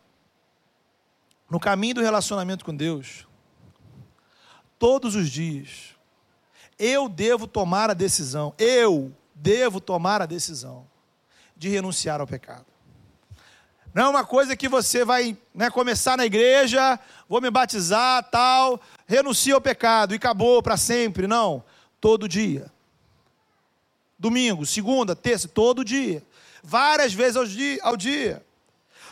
[1.49, 3.25] no caminho do relacionamento com Deus,
[4.77, 5.95] todos os dias,
[6.77, 10.85] eu devo tomar a decisão, eu devo tomar a decisão
[11.55, 12.65] de renunciar ao pecado.
[13.93, 18.81] Não é uma coisa que você vai né, começar na igreja, vou me batizar, tal,
[19.07, 21.25] renuncia ao pecado e acabou para sempre.
[21.25, 21.63] Não,
[22.01, 22.69] todo dia.
[24.19, 26.21] Domingo, segunda, terça, todo dia.
[26.61, 27.79] Várias vezes ao dia.
[27.81, 28.45] Ao dia.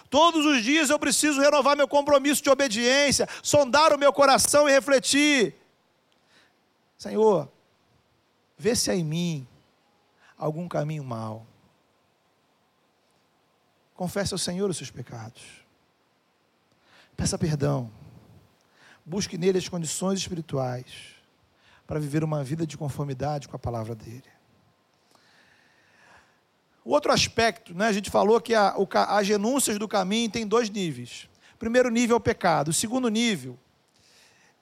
[0.09, 4.71] Todos os dias eu preciso renovar meu compromisso de obediência, sondar o meu coração e
[4.71, 5.55] refletir.
[6.97, 7.49] Senhor,
[8.57, 9.47] Vê se há em mim
[10.37, 11.45] algum caminho mau.
[13.93, 15.43] Confesse ao Senhor os seus pecados.
[17.15, 17.91] Peça perdão.
[19.05, 21.15] Busque nele as condições espirituais
[21.85, 24.35] para viver uma vida de conformidade com a palavra dele.
[26.86, 30.45] O outro aspecto, né, a gente falou que a, o, as renúncias do caminho tem
[30.45, 31.28] dois níveis.
[31.56, 32.67] O primeiro nível é o pecado.
[32.67, 33.58] O segundo nível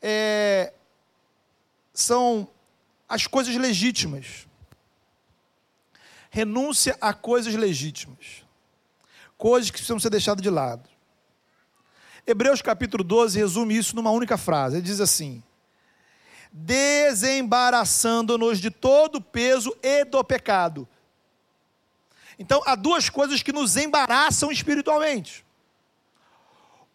[0.02, 0.72] é,
[1.94, 2.48] são
[3.10, 4.48] as coisas legítimas.
[6.30, 8.46] Renúncia a coisas legítimas.
[9.38, 10.90] Coisas que precisam ser deixadas de lado.
[12.26, 14.78] Hebreus capítulo 12 resume isso numa única frase.
[14.78, 15.44] Ele diz assim:
[16.54, 20.88] desembaraçando-nos de todo o peso e do pecado.
[22.38, 25.46] Então, há duas coisas que nos embaraçam espiritualmente: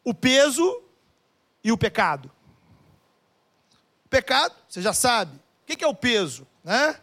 [0.05, 0.83] o peso
[1.63, 2.31] e o pecado.
[4.05, 6.47] O pecado, você já sabe, o que é o peso?
[6.65, 6.99] Né?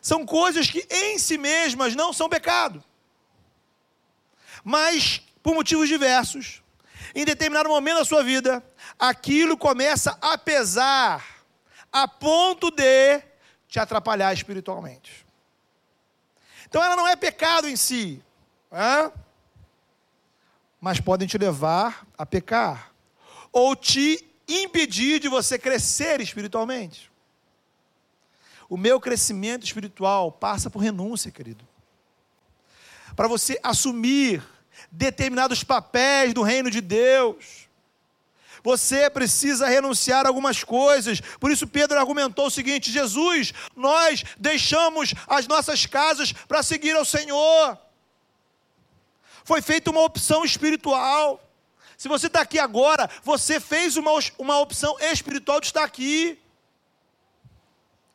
[0.00, 2.82] São coisas que em si mesmas não são pecado.
[4.62, 6.62] Mas, por motivos diversos,
[7.14, 8.64] em determinado momento da sua vida,
[8.98, 11.44] aquilo começa a pesar
[11.92, 13.22] a ponto de
[13.68, 15.23] te atrapalhar espiritualmente.
[16.74, 18.20] Então ela não é pecado em si,
[20.80, 22.92] mas podem te levar a pecar
[23.52, 27.12] ou te impedir de você crescer espiritualmente.
[28.68, 31.64] O meu crescimento espiritual passa por renúncia, querido.
[33.14, 34.42] Para você assumir
[34.90, 37.63] determinados papéis do reino de Deus.
[38.64, 41.20] Você precisa renunciar a algumas coisas.
[41.38, 47.04] Por isso, Pedro argumentou o seguinte: Jesus, nós deixamos as nossas casas para seguir ao
[47.04, 47.78] Senhor.
[49.44, 51.42] Foi feita uma opção espiritual.
[51.98, 56.38] Se você está aqui agora, você fez uma, uma opção espiritual de estar aqui.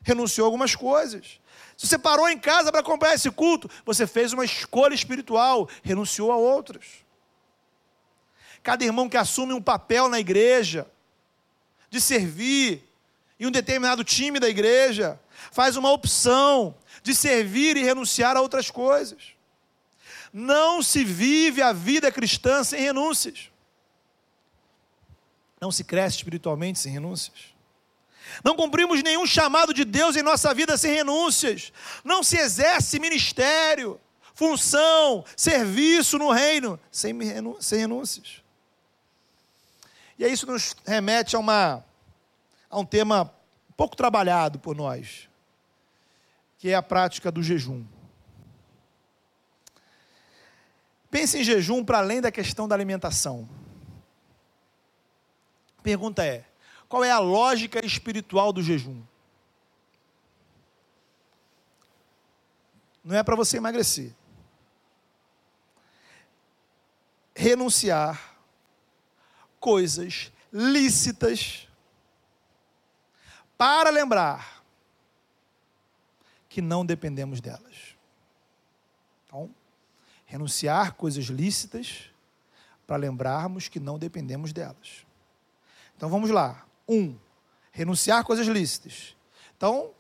[0.02, 1.40] Renunciou a algumas coisas.
[1.78, 6.32] Se você parou em casa para acompanhar esse culto, você fez uma escolha espiritual, renunciou
[6.32, 7.08] a outras.
[8.64, 10.88] Cada irmão que assume um papel na igreja,
[11.90, 12.84] de servir,
[13.40, 15.20] em um determinado time da igreja,
[15.52, 19.34] faz uma opção de servir e renunciar a outras coisas.
[20.32, 23.50] Não se vive a vida cristã sem renúncias.
[25.60, 27.38] Não se cresce espiritualmente sem renúncias.
[28.44, 31.74] Não cumprimos nenhum chamado de Deus em nossa vida sem renúncias.
[32.04, 34.00] Não se exerce ministério,
[34.34, 37.18] função, serviço no reino sem,
[37.60, 38.44] sem renúncias.
[40.20, 41.86] E isso nos remete a, uma,
[42.70, 43.34] a um tema
[43.78, 45.30] pouco trabalhado por nós,
[46.58, 47.86] que é a prática do jejum.
[51.10, 53.48] Pense em jejum para além da questão da alimentação.
[55.82, 56.44] Pergunta é:
[56.90, 59.02] qual é a lógica espiritual do jejum?
[63.02, 64.14] Não é para você emagrecer.
[67.34, 68.29] Renunciar
[69.60, 71.68] coisas lícitas
[73.58, 74.64] para lembrar
[76.48, 77.96] que não dependemos delas.
[79.26, 79.54] Então,
[80.26, 82.10] renunciar coisas lícitas
[82.88, 85.06] para lembrarmos que não dependemos delas.
[85.96, 86.66] Então vamos lá.
[86.88, 87.16] Um,
[87.72, 89.16] renunciar coisas lícitas.
[89.56, 89.92] Então,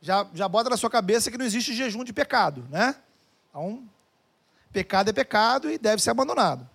[0.00, 2.94] já, já bota na sua cabeça que não existe jejum de pecado, né?
[3.50, 3.88] Então,
[4.70, 6.68] pecado é pecado e deve ser abandonado.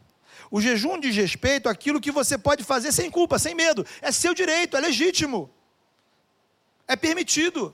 [0.54, 3.84] O jejum diz respeito àquilo que você pode fazer sem culpa, sem medo.
[4.00, 5.50] É seu direito, é legítimo.
[6.88, 7.74] É permitido.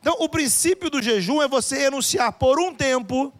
[0.00, 3.34] Então, o princípio do jejum é você renunciar por um tempo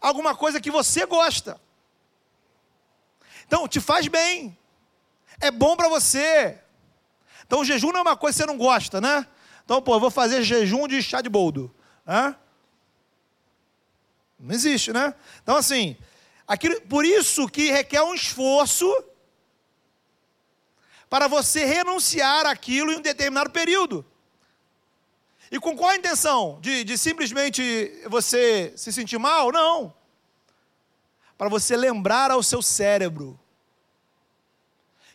[0.00, 1.60] alguma coisa que você gosta.
[3.46, 4.56] Então, te faz bem
[5.42, 6.58] é bom para você.
[7.44, 9.26] Então o jejum não é uma coisa que você não gosta, né?
[9.64, 11.74] Então, pô, eu vou fazer jejum de chá de boldo.
[12.06, 12.34] Né?
[14.38, 15.14] Não existe, né?
[15.42, 15.96] Então, assim,
[16.52, 18.86] aquilo, por isso que requer um esforço
[21.08, 24.04] para você renunciar aquilo em um determinado período.
[25.50, 26.58] E com qual a intenção?
[26.60, 27.62] De, de simplesmente
[28.06, 29.50] você se sentir mal?
[29.50, 29.94] Não.
[31.38, 33.40] Para você lembrar ao seu cérebro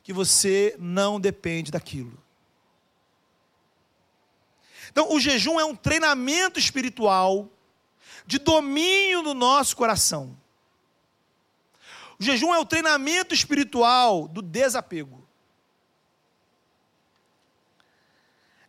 [0.01, 2.17] que você não depende daquilo.
[4.89, 7.47] Então, o jejum é um treinamento espiritual
[8.25, 10.35] de domínio do nosso coração.
[12.19, 15.27] O jejum é o treinamento espiritual do desapego.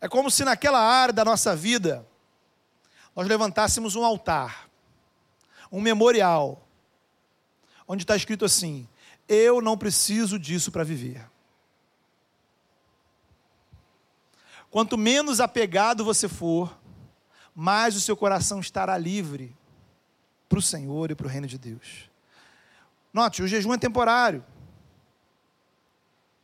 [0.01, 2.07] É como se naquela área da nossa vida
[3.17, 4.69] nós levantássemos um altar,
[5.73, 6.65] um memorial,
[7.87, 8.89] onde está escrito assim:
[9.29, 11.29] eu não preciso disso para viver.
[14.71, 16.79] Quanto menos apegado você for,
[17.55, 19.57] mais o seu coração estará livre
[20.49, 22.08] para o Senhor e para o reino de Deus.
[23.13, 24.45] Note, o jejum é temporário.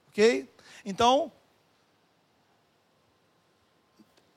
[0.09, 0.49] Ok?
[0.85, 1.33] Então,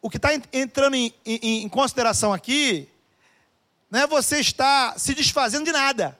[0.01, 2.89] o que está entrando em, em, em consideração aqui
[3.89, 6.17] não é você estar se desfazendo de nada.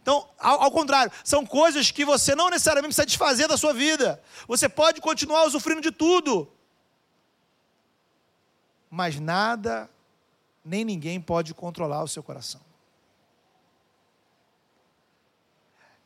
[0.00, 4.22] Então, ao, ao, contrário, são coisas que você não necessariamente precisa desfazer da sua vida.
[4.46, 6.50] Você pode continuar usufruindo de tudo.
[8.90, 9.88] Mas nada,
[10.64, 12.60] nem ninguém pode controlar o seu coração.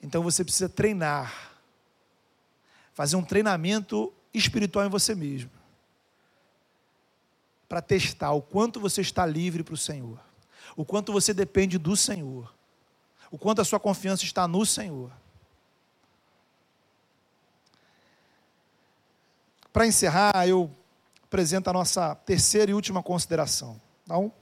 [0.02, 1.52] Então você precisa treinar,
[2.92, 5.50] fazer um treinamento espiritual em você mesmo,
[7.68, 10.18] para testar o quanto você está livre para o Senhor,
[10.76, 12.52] o quanto você depende do Senhor
[13.30, 15.10] o quanto a sua confiança está no Senhor.
[19.72, 20.70] Para encerrar, eu
[21.22, 23.80] apresento a nossa terceira e última consideração.
[24.06, 24.32] Não,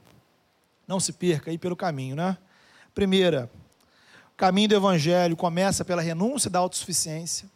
[0.87, 2.37] não se perca aí pelo caminho, né?
[2.95, 3.51] Primeira,
[4.37, 7.49] caminho do evangelho começa pela renúncia da autossuficiência.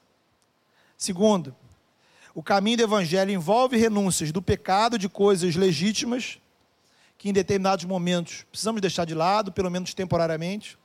[0.97, 1.55] Segundo,
[2.33, 6.39] o caminho do evangelho envolve renúncias do pecado de coisas legítimas
[7.19, 10.75] que em determinados momentos precisamos deixar de lado, pelo menos temporariamente.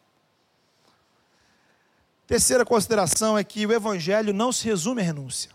[2.27, 5.51] Terceira consideração é que o evangelho não se resume à renúncia.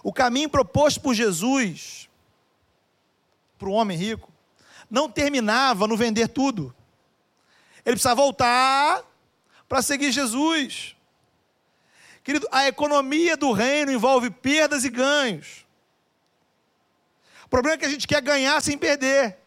[0.00, 2.08] O caminho proposto por Jesus
[3.58, 4.30] para o homem rico
[4.88, 6.72] não terminava no vender tudo.
[7.86, 9.04] Ele precisava voltar
[9.68, 10.96] para seguir Jesus.
[12.24, 15.64] Querido, a economia do reino envolve perdas e ganhos.
[17.44, 19.38] O problema é que a gente quer ganhar sem perder.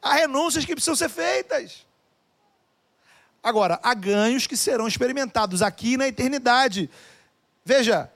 [0.00, 1.84] Há renúncias que precisam ser feitas.
[3.42, 6.88] Agora, há ganhos que serão experimentados aqui na eternidade.
[7.64, 8.08] Veja,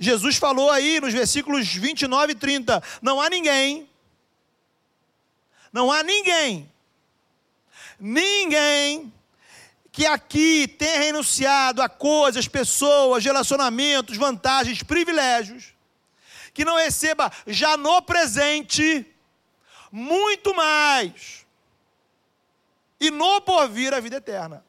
[0.00, 3.90] Jesus falou aí nos versículos 29 e 30: não há ninguém,
[5.70, 6.72] não há ninguém
[7.98, 9.12] Ninguém
[9.90, 15.74] que aqui tenha renunciado a coisas, pessoas, relacionamentos, vantagens, privilégios,
[16.54, 19.04] que não receba já no presente
[19.90, 21.44] muito mais
[23.00, 24.64] e no porvir a vida eterna.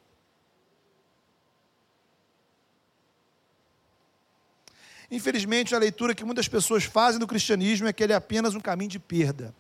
[5.12, 8.60] Infelizmente, a leitura que muitas pessoas fazem do cristianismo é que ele é apenas um
[8.60, 9.54] caminho de perda.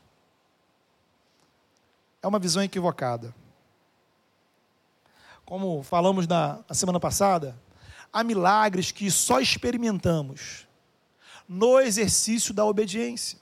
[2.24, 3.36] É uma visão equivocada
[5.50, 7.60] como falamos na, na semana passada,
[8.14, 10.68] há milagres que só experimentamos
[11.48, 13.40] no exercício da obediência.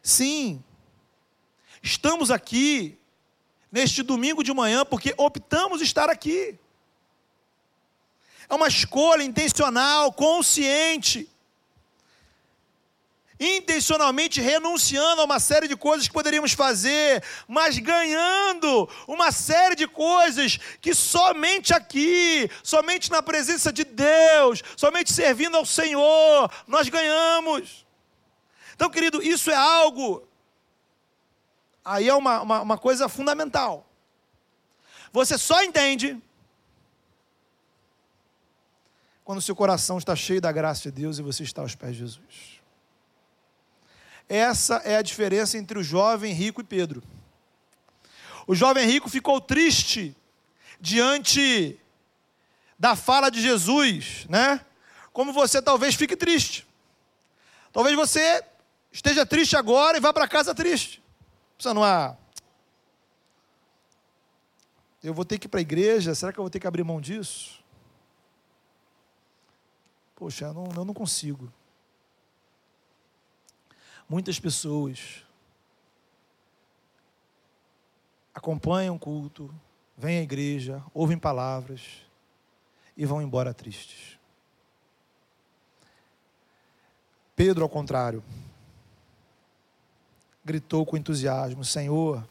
[0.00, 0.62] Sim,
[1.82, 2.96] estamos aqui
[3.72, 6.56] neste domingo de manhã porque optamos estar aqui.
[8.48, 11.28] É uma escolha intencional, consciente
[13.38, 19.86] intencionalmente renunciando a uma série de coisas que poderíamos fazer, mas ganhando uma série de
[19.86, 27.86] coisas que somente aqui, somente na presença de Deus, somente servindo ao Senhor, nós ganhamos.
[28.74, 30.26] Então, querido, isso é algo,
[31.84, 33.86] aí é uma, uma, uma coisa fundamental.
[35.12, 36.20] Você só entende
[39.24, 41.98] quando seu coração está cheio da graça de Deus e você está aos pés de
[42.00, 42.55] Jesus.
[44.28, 47.02] Essa é a diferença entre o jovem rico e Pedro.
[48.46, 50.16] O jovem rico ficou triste
[50.80, 51.78] diante
[52.78, 54.64] da fala de Jesus, né?
[55.12, 56.66] Como você talvez fique triste.
[57.72, 58.44] Talvez você
[58.92, 61.02] esteja triste agora e vá para casa triste.
[61.56, 62.16] Precisa não há.
[65.02, 66.82] Eu vou ter que ir para a igreja, será que eu vou ter que abrir
[66.82, 67.62] mão disso?
[70.16, 71.52] Poxa, eu não, eu não consigo.
[74.08, 75.24] Muitas pessoas
[78.34, 79.52] acompanham o culto,
[79.96, 81.82] vêm à igreja, ouvem palavras
[82.96, 84.16] e vão embora tristes.
[87.34, 88.22] Pedro, ao contrário,
[90.44, 92.26] gritou com entusiasmo: Senhor,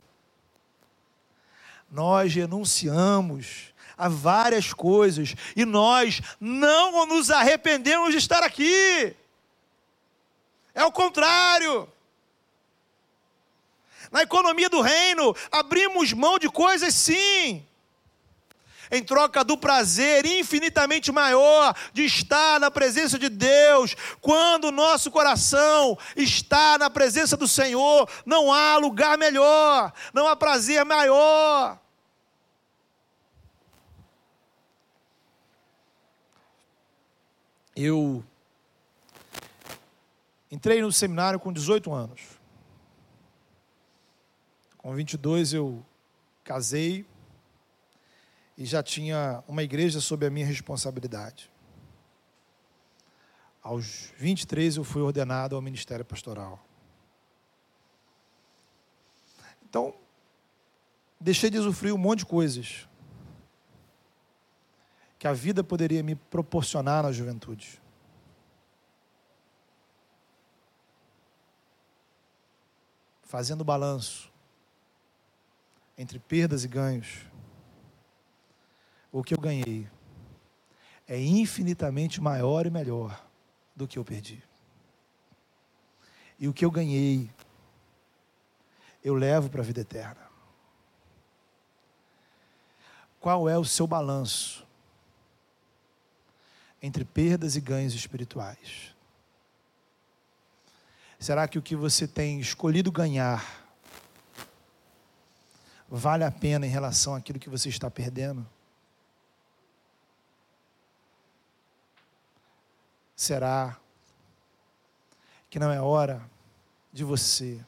[1.92, 9.16] nós renunciamos a várias coisas e nós não nos arrependemos de estar aqui.
[10.76, 11.90] É o contrário.
[14.12, 17.66] Na economia do reino, abrimos mão de coisas sim,
[18.92, 23.96] em troca do prazer infinitamente maior de estar na presença de Deus.
[24.22, 30.36] Quando o nosso coração está na presença do Senhor, não há lugar melhor, não há
[30.36, 31.80] prazer maior.
[37.76, 38.24] Eu
[40.52, 42.22] Entrei no seminário com 18 anos.
[44.78, 45.84] Com 22 eu
[46.44, 47.06] casei
[48.58, 51.52] e já tinha uma igreja sob a minha responsabilidade.
[53.62, 56.64] Aos 23 eu fui ordenado ao ministério pastoral.
[59.68, 59.94] Então,
[61.20, 62.88] deixei de usufruir um monte de coisas
[65.18, 67.82] que a vida poderia me proporcionar na juventude.
[73.26, 74.32] Fazendo balanço
[75.98, 77.26] entre perdas e ganhos,
[79.12, 79.90] o que eu ganhei
[81.08, 83.26] é infinitamente maior e melhor
[83.76, 84.42] do que eu perdi.
[86.40, 87.30] E o que eu ganhei,
[89.04, 90.26] eu levo para a vida eterna.
[93.20, 94.66] Qual é o seu balanço
[96.82, 98.95] entre perdas e ganhos espirituais?
[101.20, 103.66] Será que o que você tem escolhido ganhar
[105.90, 108.46] vale a pena em relação àquilo que você está perdendo?
[113.16, 113.80] Será
[115.50, 116.30] que não é hora
[116.92, 117.64] de você,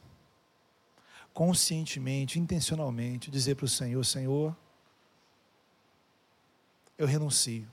[1.32, 4.54] conscientemente, intencionalmente, dizer para o Senhor: Senhor,
[6.98, 7.66] eu renuncio.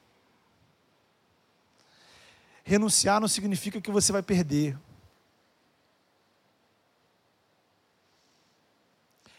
[2.63, 4.77] Renunciar não significa que você vai perder.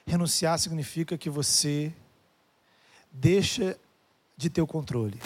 [0.06, 1.92] Renunciar significa que você
[3.10, 3.76] deixa
[4.36, 5.20] de ter o controle.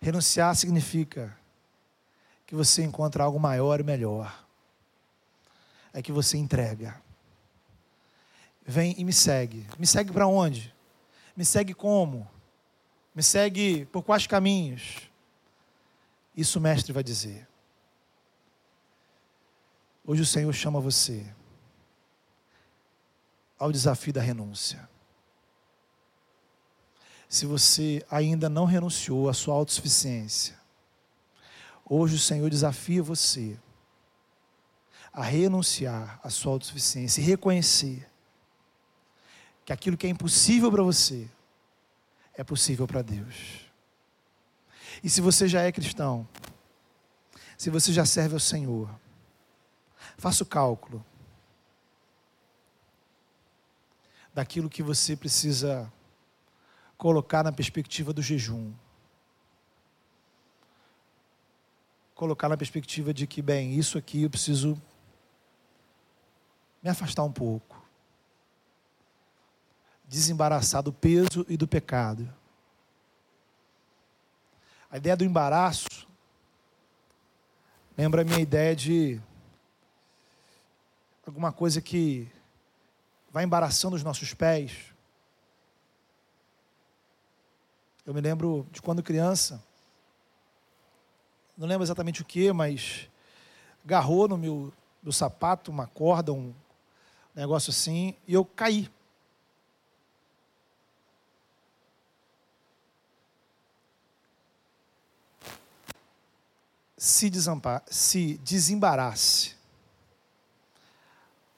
[0.00, 1.36] Renunciar significa
[2.44, 4.44] que você encontra algo maior e melhor.
[5.92, 7.00] É que você entrega.
[8.66, 9.64] Vem e me segue.
[9.78, 10.74] Me segue para onde?
[11.36, 12.28] Me segue como?
[13.14, 15.08] Me segue por quais caminhos?
[16.36, 17.46] Isso o mestre vai dizer.
[20.04, 21.24] Hoje o Senhor chama você
[23.58, 24.88] ao desafio da renúncia.
[27.28, 30.58] Se você ainda não renunciou à sua autossuficiência,
[31.84, 33.58] hoje o Senhor desafia você
[35.12, 38.08] a renunciar à sua autossuficiência e reconhecer
[39.64, 41.28] que aquilo que é impossível para você
[42.34, 43.66] é possível para Deus.
[45.02, 46.26] E se você já é cristão,
[47.56, 48.88] se você já serve ao Senhor,
[50.16, 51.04] faça o cálculo
[54.38, 55.92] daquilo que você precisa
[56.96, 58.72] colocar na perspectiva do jejum.
[62.14, 64.80] Colocar na perspectiva de que, bem, isso aqui eu preciso
[66.80, 67.84] me afastar um pouco.
[70.06, 72.32] Desembaraçar do peso e do pecado.
[74.88, 76.06] A ideia do embaraço
[77.96, 79.20] lembra a minha ideia de
[81.26, 82.30] alguma coisa que
[83.30, 84.72] vai embaraçando os nossos pés.
[88.04, 89.62] Eu me lembro de quando criança,
[91.56, 93.08] não lembro exatamente o que, mas
[93.84, 94.72] agarrou no meu,
[95.02, 96.54] meu sapato uma corda, um
[97.34, 98.90] negócio assim, e eu caí.
[106.96, 107.30] Se,
[107.86, 109.54] se desembarace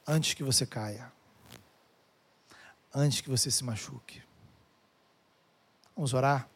[0.06, 1.10] antes que você caia
[2.94, 4.22] antes que você se machuque.
[5.94, 6.48] Vamos orar?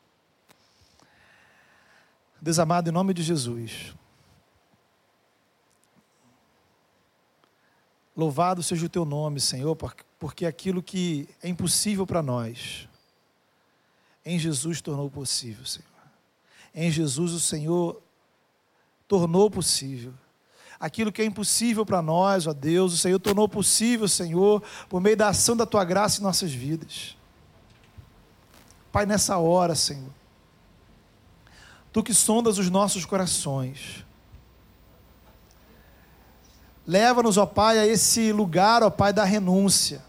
[2.40, 3.94] Desamado, em nome de Jesus.
[8.16, 9.76] Louvado seja o teu nome, Senhor,
[10.18, 12.88] porque aquilo que é impossível para nós,
[14.24, 15.88] em Jesus tornou possível, Senhor.
[16.74, 18.00] Em Jesus o Senhor
[19.06, 20.14] tornou possível
[20.84, 25.16] aquilo que é impossível para nós, ó Deus, o Senhor tornou possível, Senhor, por meio
[25.16, 27.16] da ação da tua graça em nossas vidas.
[28.92, 30.10] Pai, nessa hora, Senhor,
[31.90, 34.04] tu que sondas os nossos corações,
[36.86, 40.04] leva-nos, ó Pai, a esse lugar, ó Pai, da renúncia.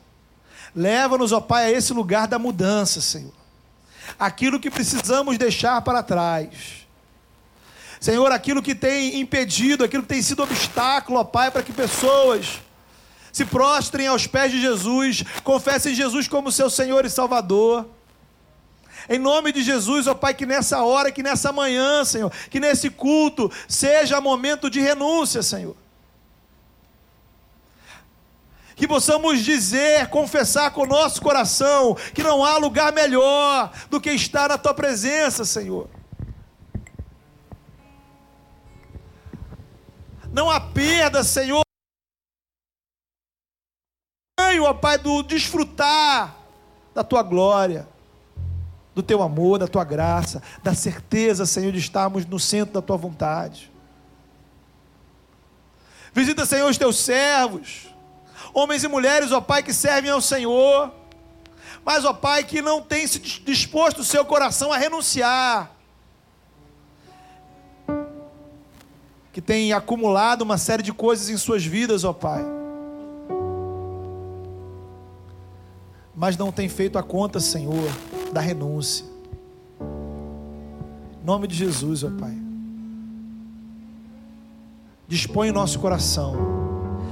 [0.75, 3.31] Leva-nos, ó Pai, a esse lugar da mudança, Senhor.
[4.19, 6.84] Aquilo que precisamos deixar para trás
[8.05, 12.61] Senhor, aquilo que tem impedido, aquilo que tem sido obstáculo, ó Pai, para que pessoas
[13.33, 17.89] se prostrem aos pés de Jesus, confessem Jesus como seu Senhor e Salvador.
[19.09, 22.91] Em nome de Jesus, ó Pai, que nessa hora, que nessa manhã, Senhor, que nesse
[22.91, 25.75] culto seja momento de renúncia, Senhor.
[28.75, 34.11] Que possamos dizer, confessar com o nosso coração, que não há lugar melhor do que
[34.11, 35.89] estar na Tua presença, Senhor.
[40.35, 41.61] Não há perda, Senhor.
[44.37, 46.35] Ó Pai, do desfrutar
[46.93, 47.87] da tua glória,
[48.93, 52.97] do teu amor, da tua graça, da certeza, Senhor, de estarmos no centro da tua
[52.97, 53.71] vontade.
[56.13, 57.87] Visita, Senhor, os teus servos,
[58.53, 60.91] homens e mulheres, ó Pai, que servem ao Senhor,
[61.85, 65.74] mas, ó Pai, que não tem se disposto o seu coração a renunciar
[69.35, 72.41] que tem acumulado uma série de coisas em suas vidas, ó Pai.
[76.15, 77.91] Mas não tem feito a conta, Senhor,
[78.31, 79.05] da renúncia.
[81.21, 82.33] Em nome de Jesus, ó Pai.
[85.05, 86.37] Dispõe o nosso coração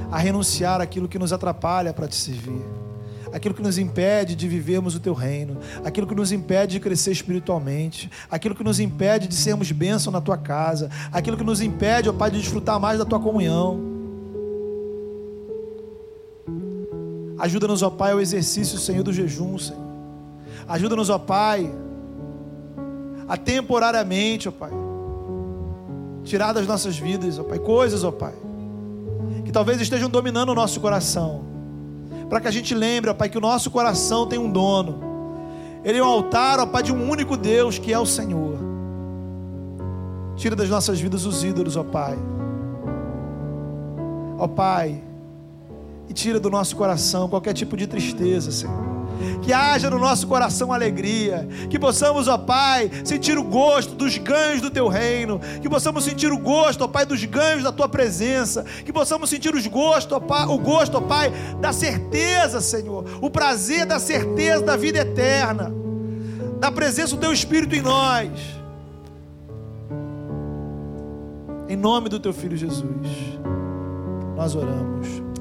[0.09, 2.82] a renunciar aquilo que nos atrapalha para te servir
[3.33, 7.11] aquilo que nos impede de vivermos o teu reino, aquilo que nos impede de crescer
[7.11, 12.07] espiritualmente, aquilo que nos impede de sermos bênção na tua casa, aquilo que nos impede,
[12.07, 13.91] ó Pai, de desfrutar mais da tua comunhão.
[17.39, 19.81] Ajuda-nos, ó Pai, ao exercício, Senhor, do jejum, Senhor.
[20.67, 21.73] Ajuda-nos, ó Pai,
[23.27, 24.71] a temporariamente, ó Pai,
[26.23, 28.33] tirar das nossas vidas, ó Pai, coisas, ó Pai,
[29.43, 31.52] que talvez estejam dominando o nosso coração,
[32.29, 34.99] para que a gente lembre, ó Pai, que o nosso coração tem um dono,
[35.83, 38.57] ele é um altar, ó Pai, de um único Deus que é o Senhor.
[40.35, 42.17] Tira das nossas vidas os ídolos, ó Pai.
[44.37, 45.03] Ó Pai,
[46.09, 48.92] e tira do nosso coração qualquer tipo de tristeza, Senhor.
[49.41, 54.61] Que haja no nosso coração alegria, que possamos, ó Pai, sentir o gosto dos ganhos
[54.61, 58.63] do Teu reino, que possamos sentir o gosto, ó Pai, dos ganhos da Tua presença,
[58.85, 63.29] que possamos sentir os gosto, ó Pai, o gosto, ó Pai, da certeza, Senhor, o
[63.29, 65.71] prazer da certeza da vida eterna,
[66.59, 68.29] da presença do Teu Espírito em nós.
[71.67, 72.83] Em nome do Teu Filho Jesus,
[74.35, 75.32] nós oramos.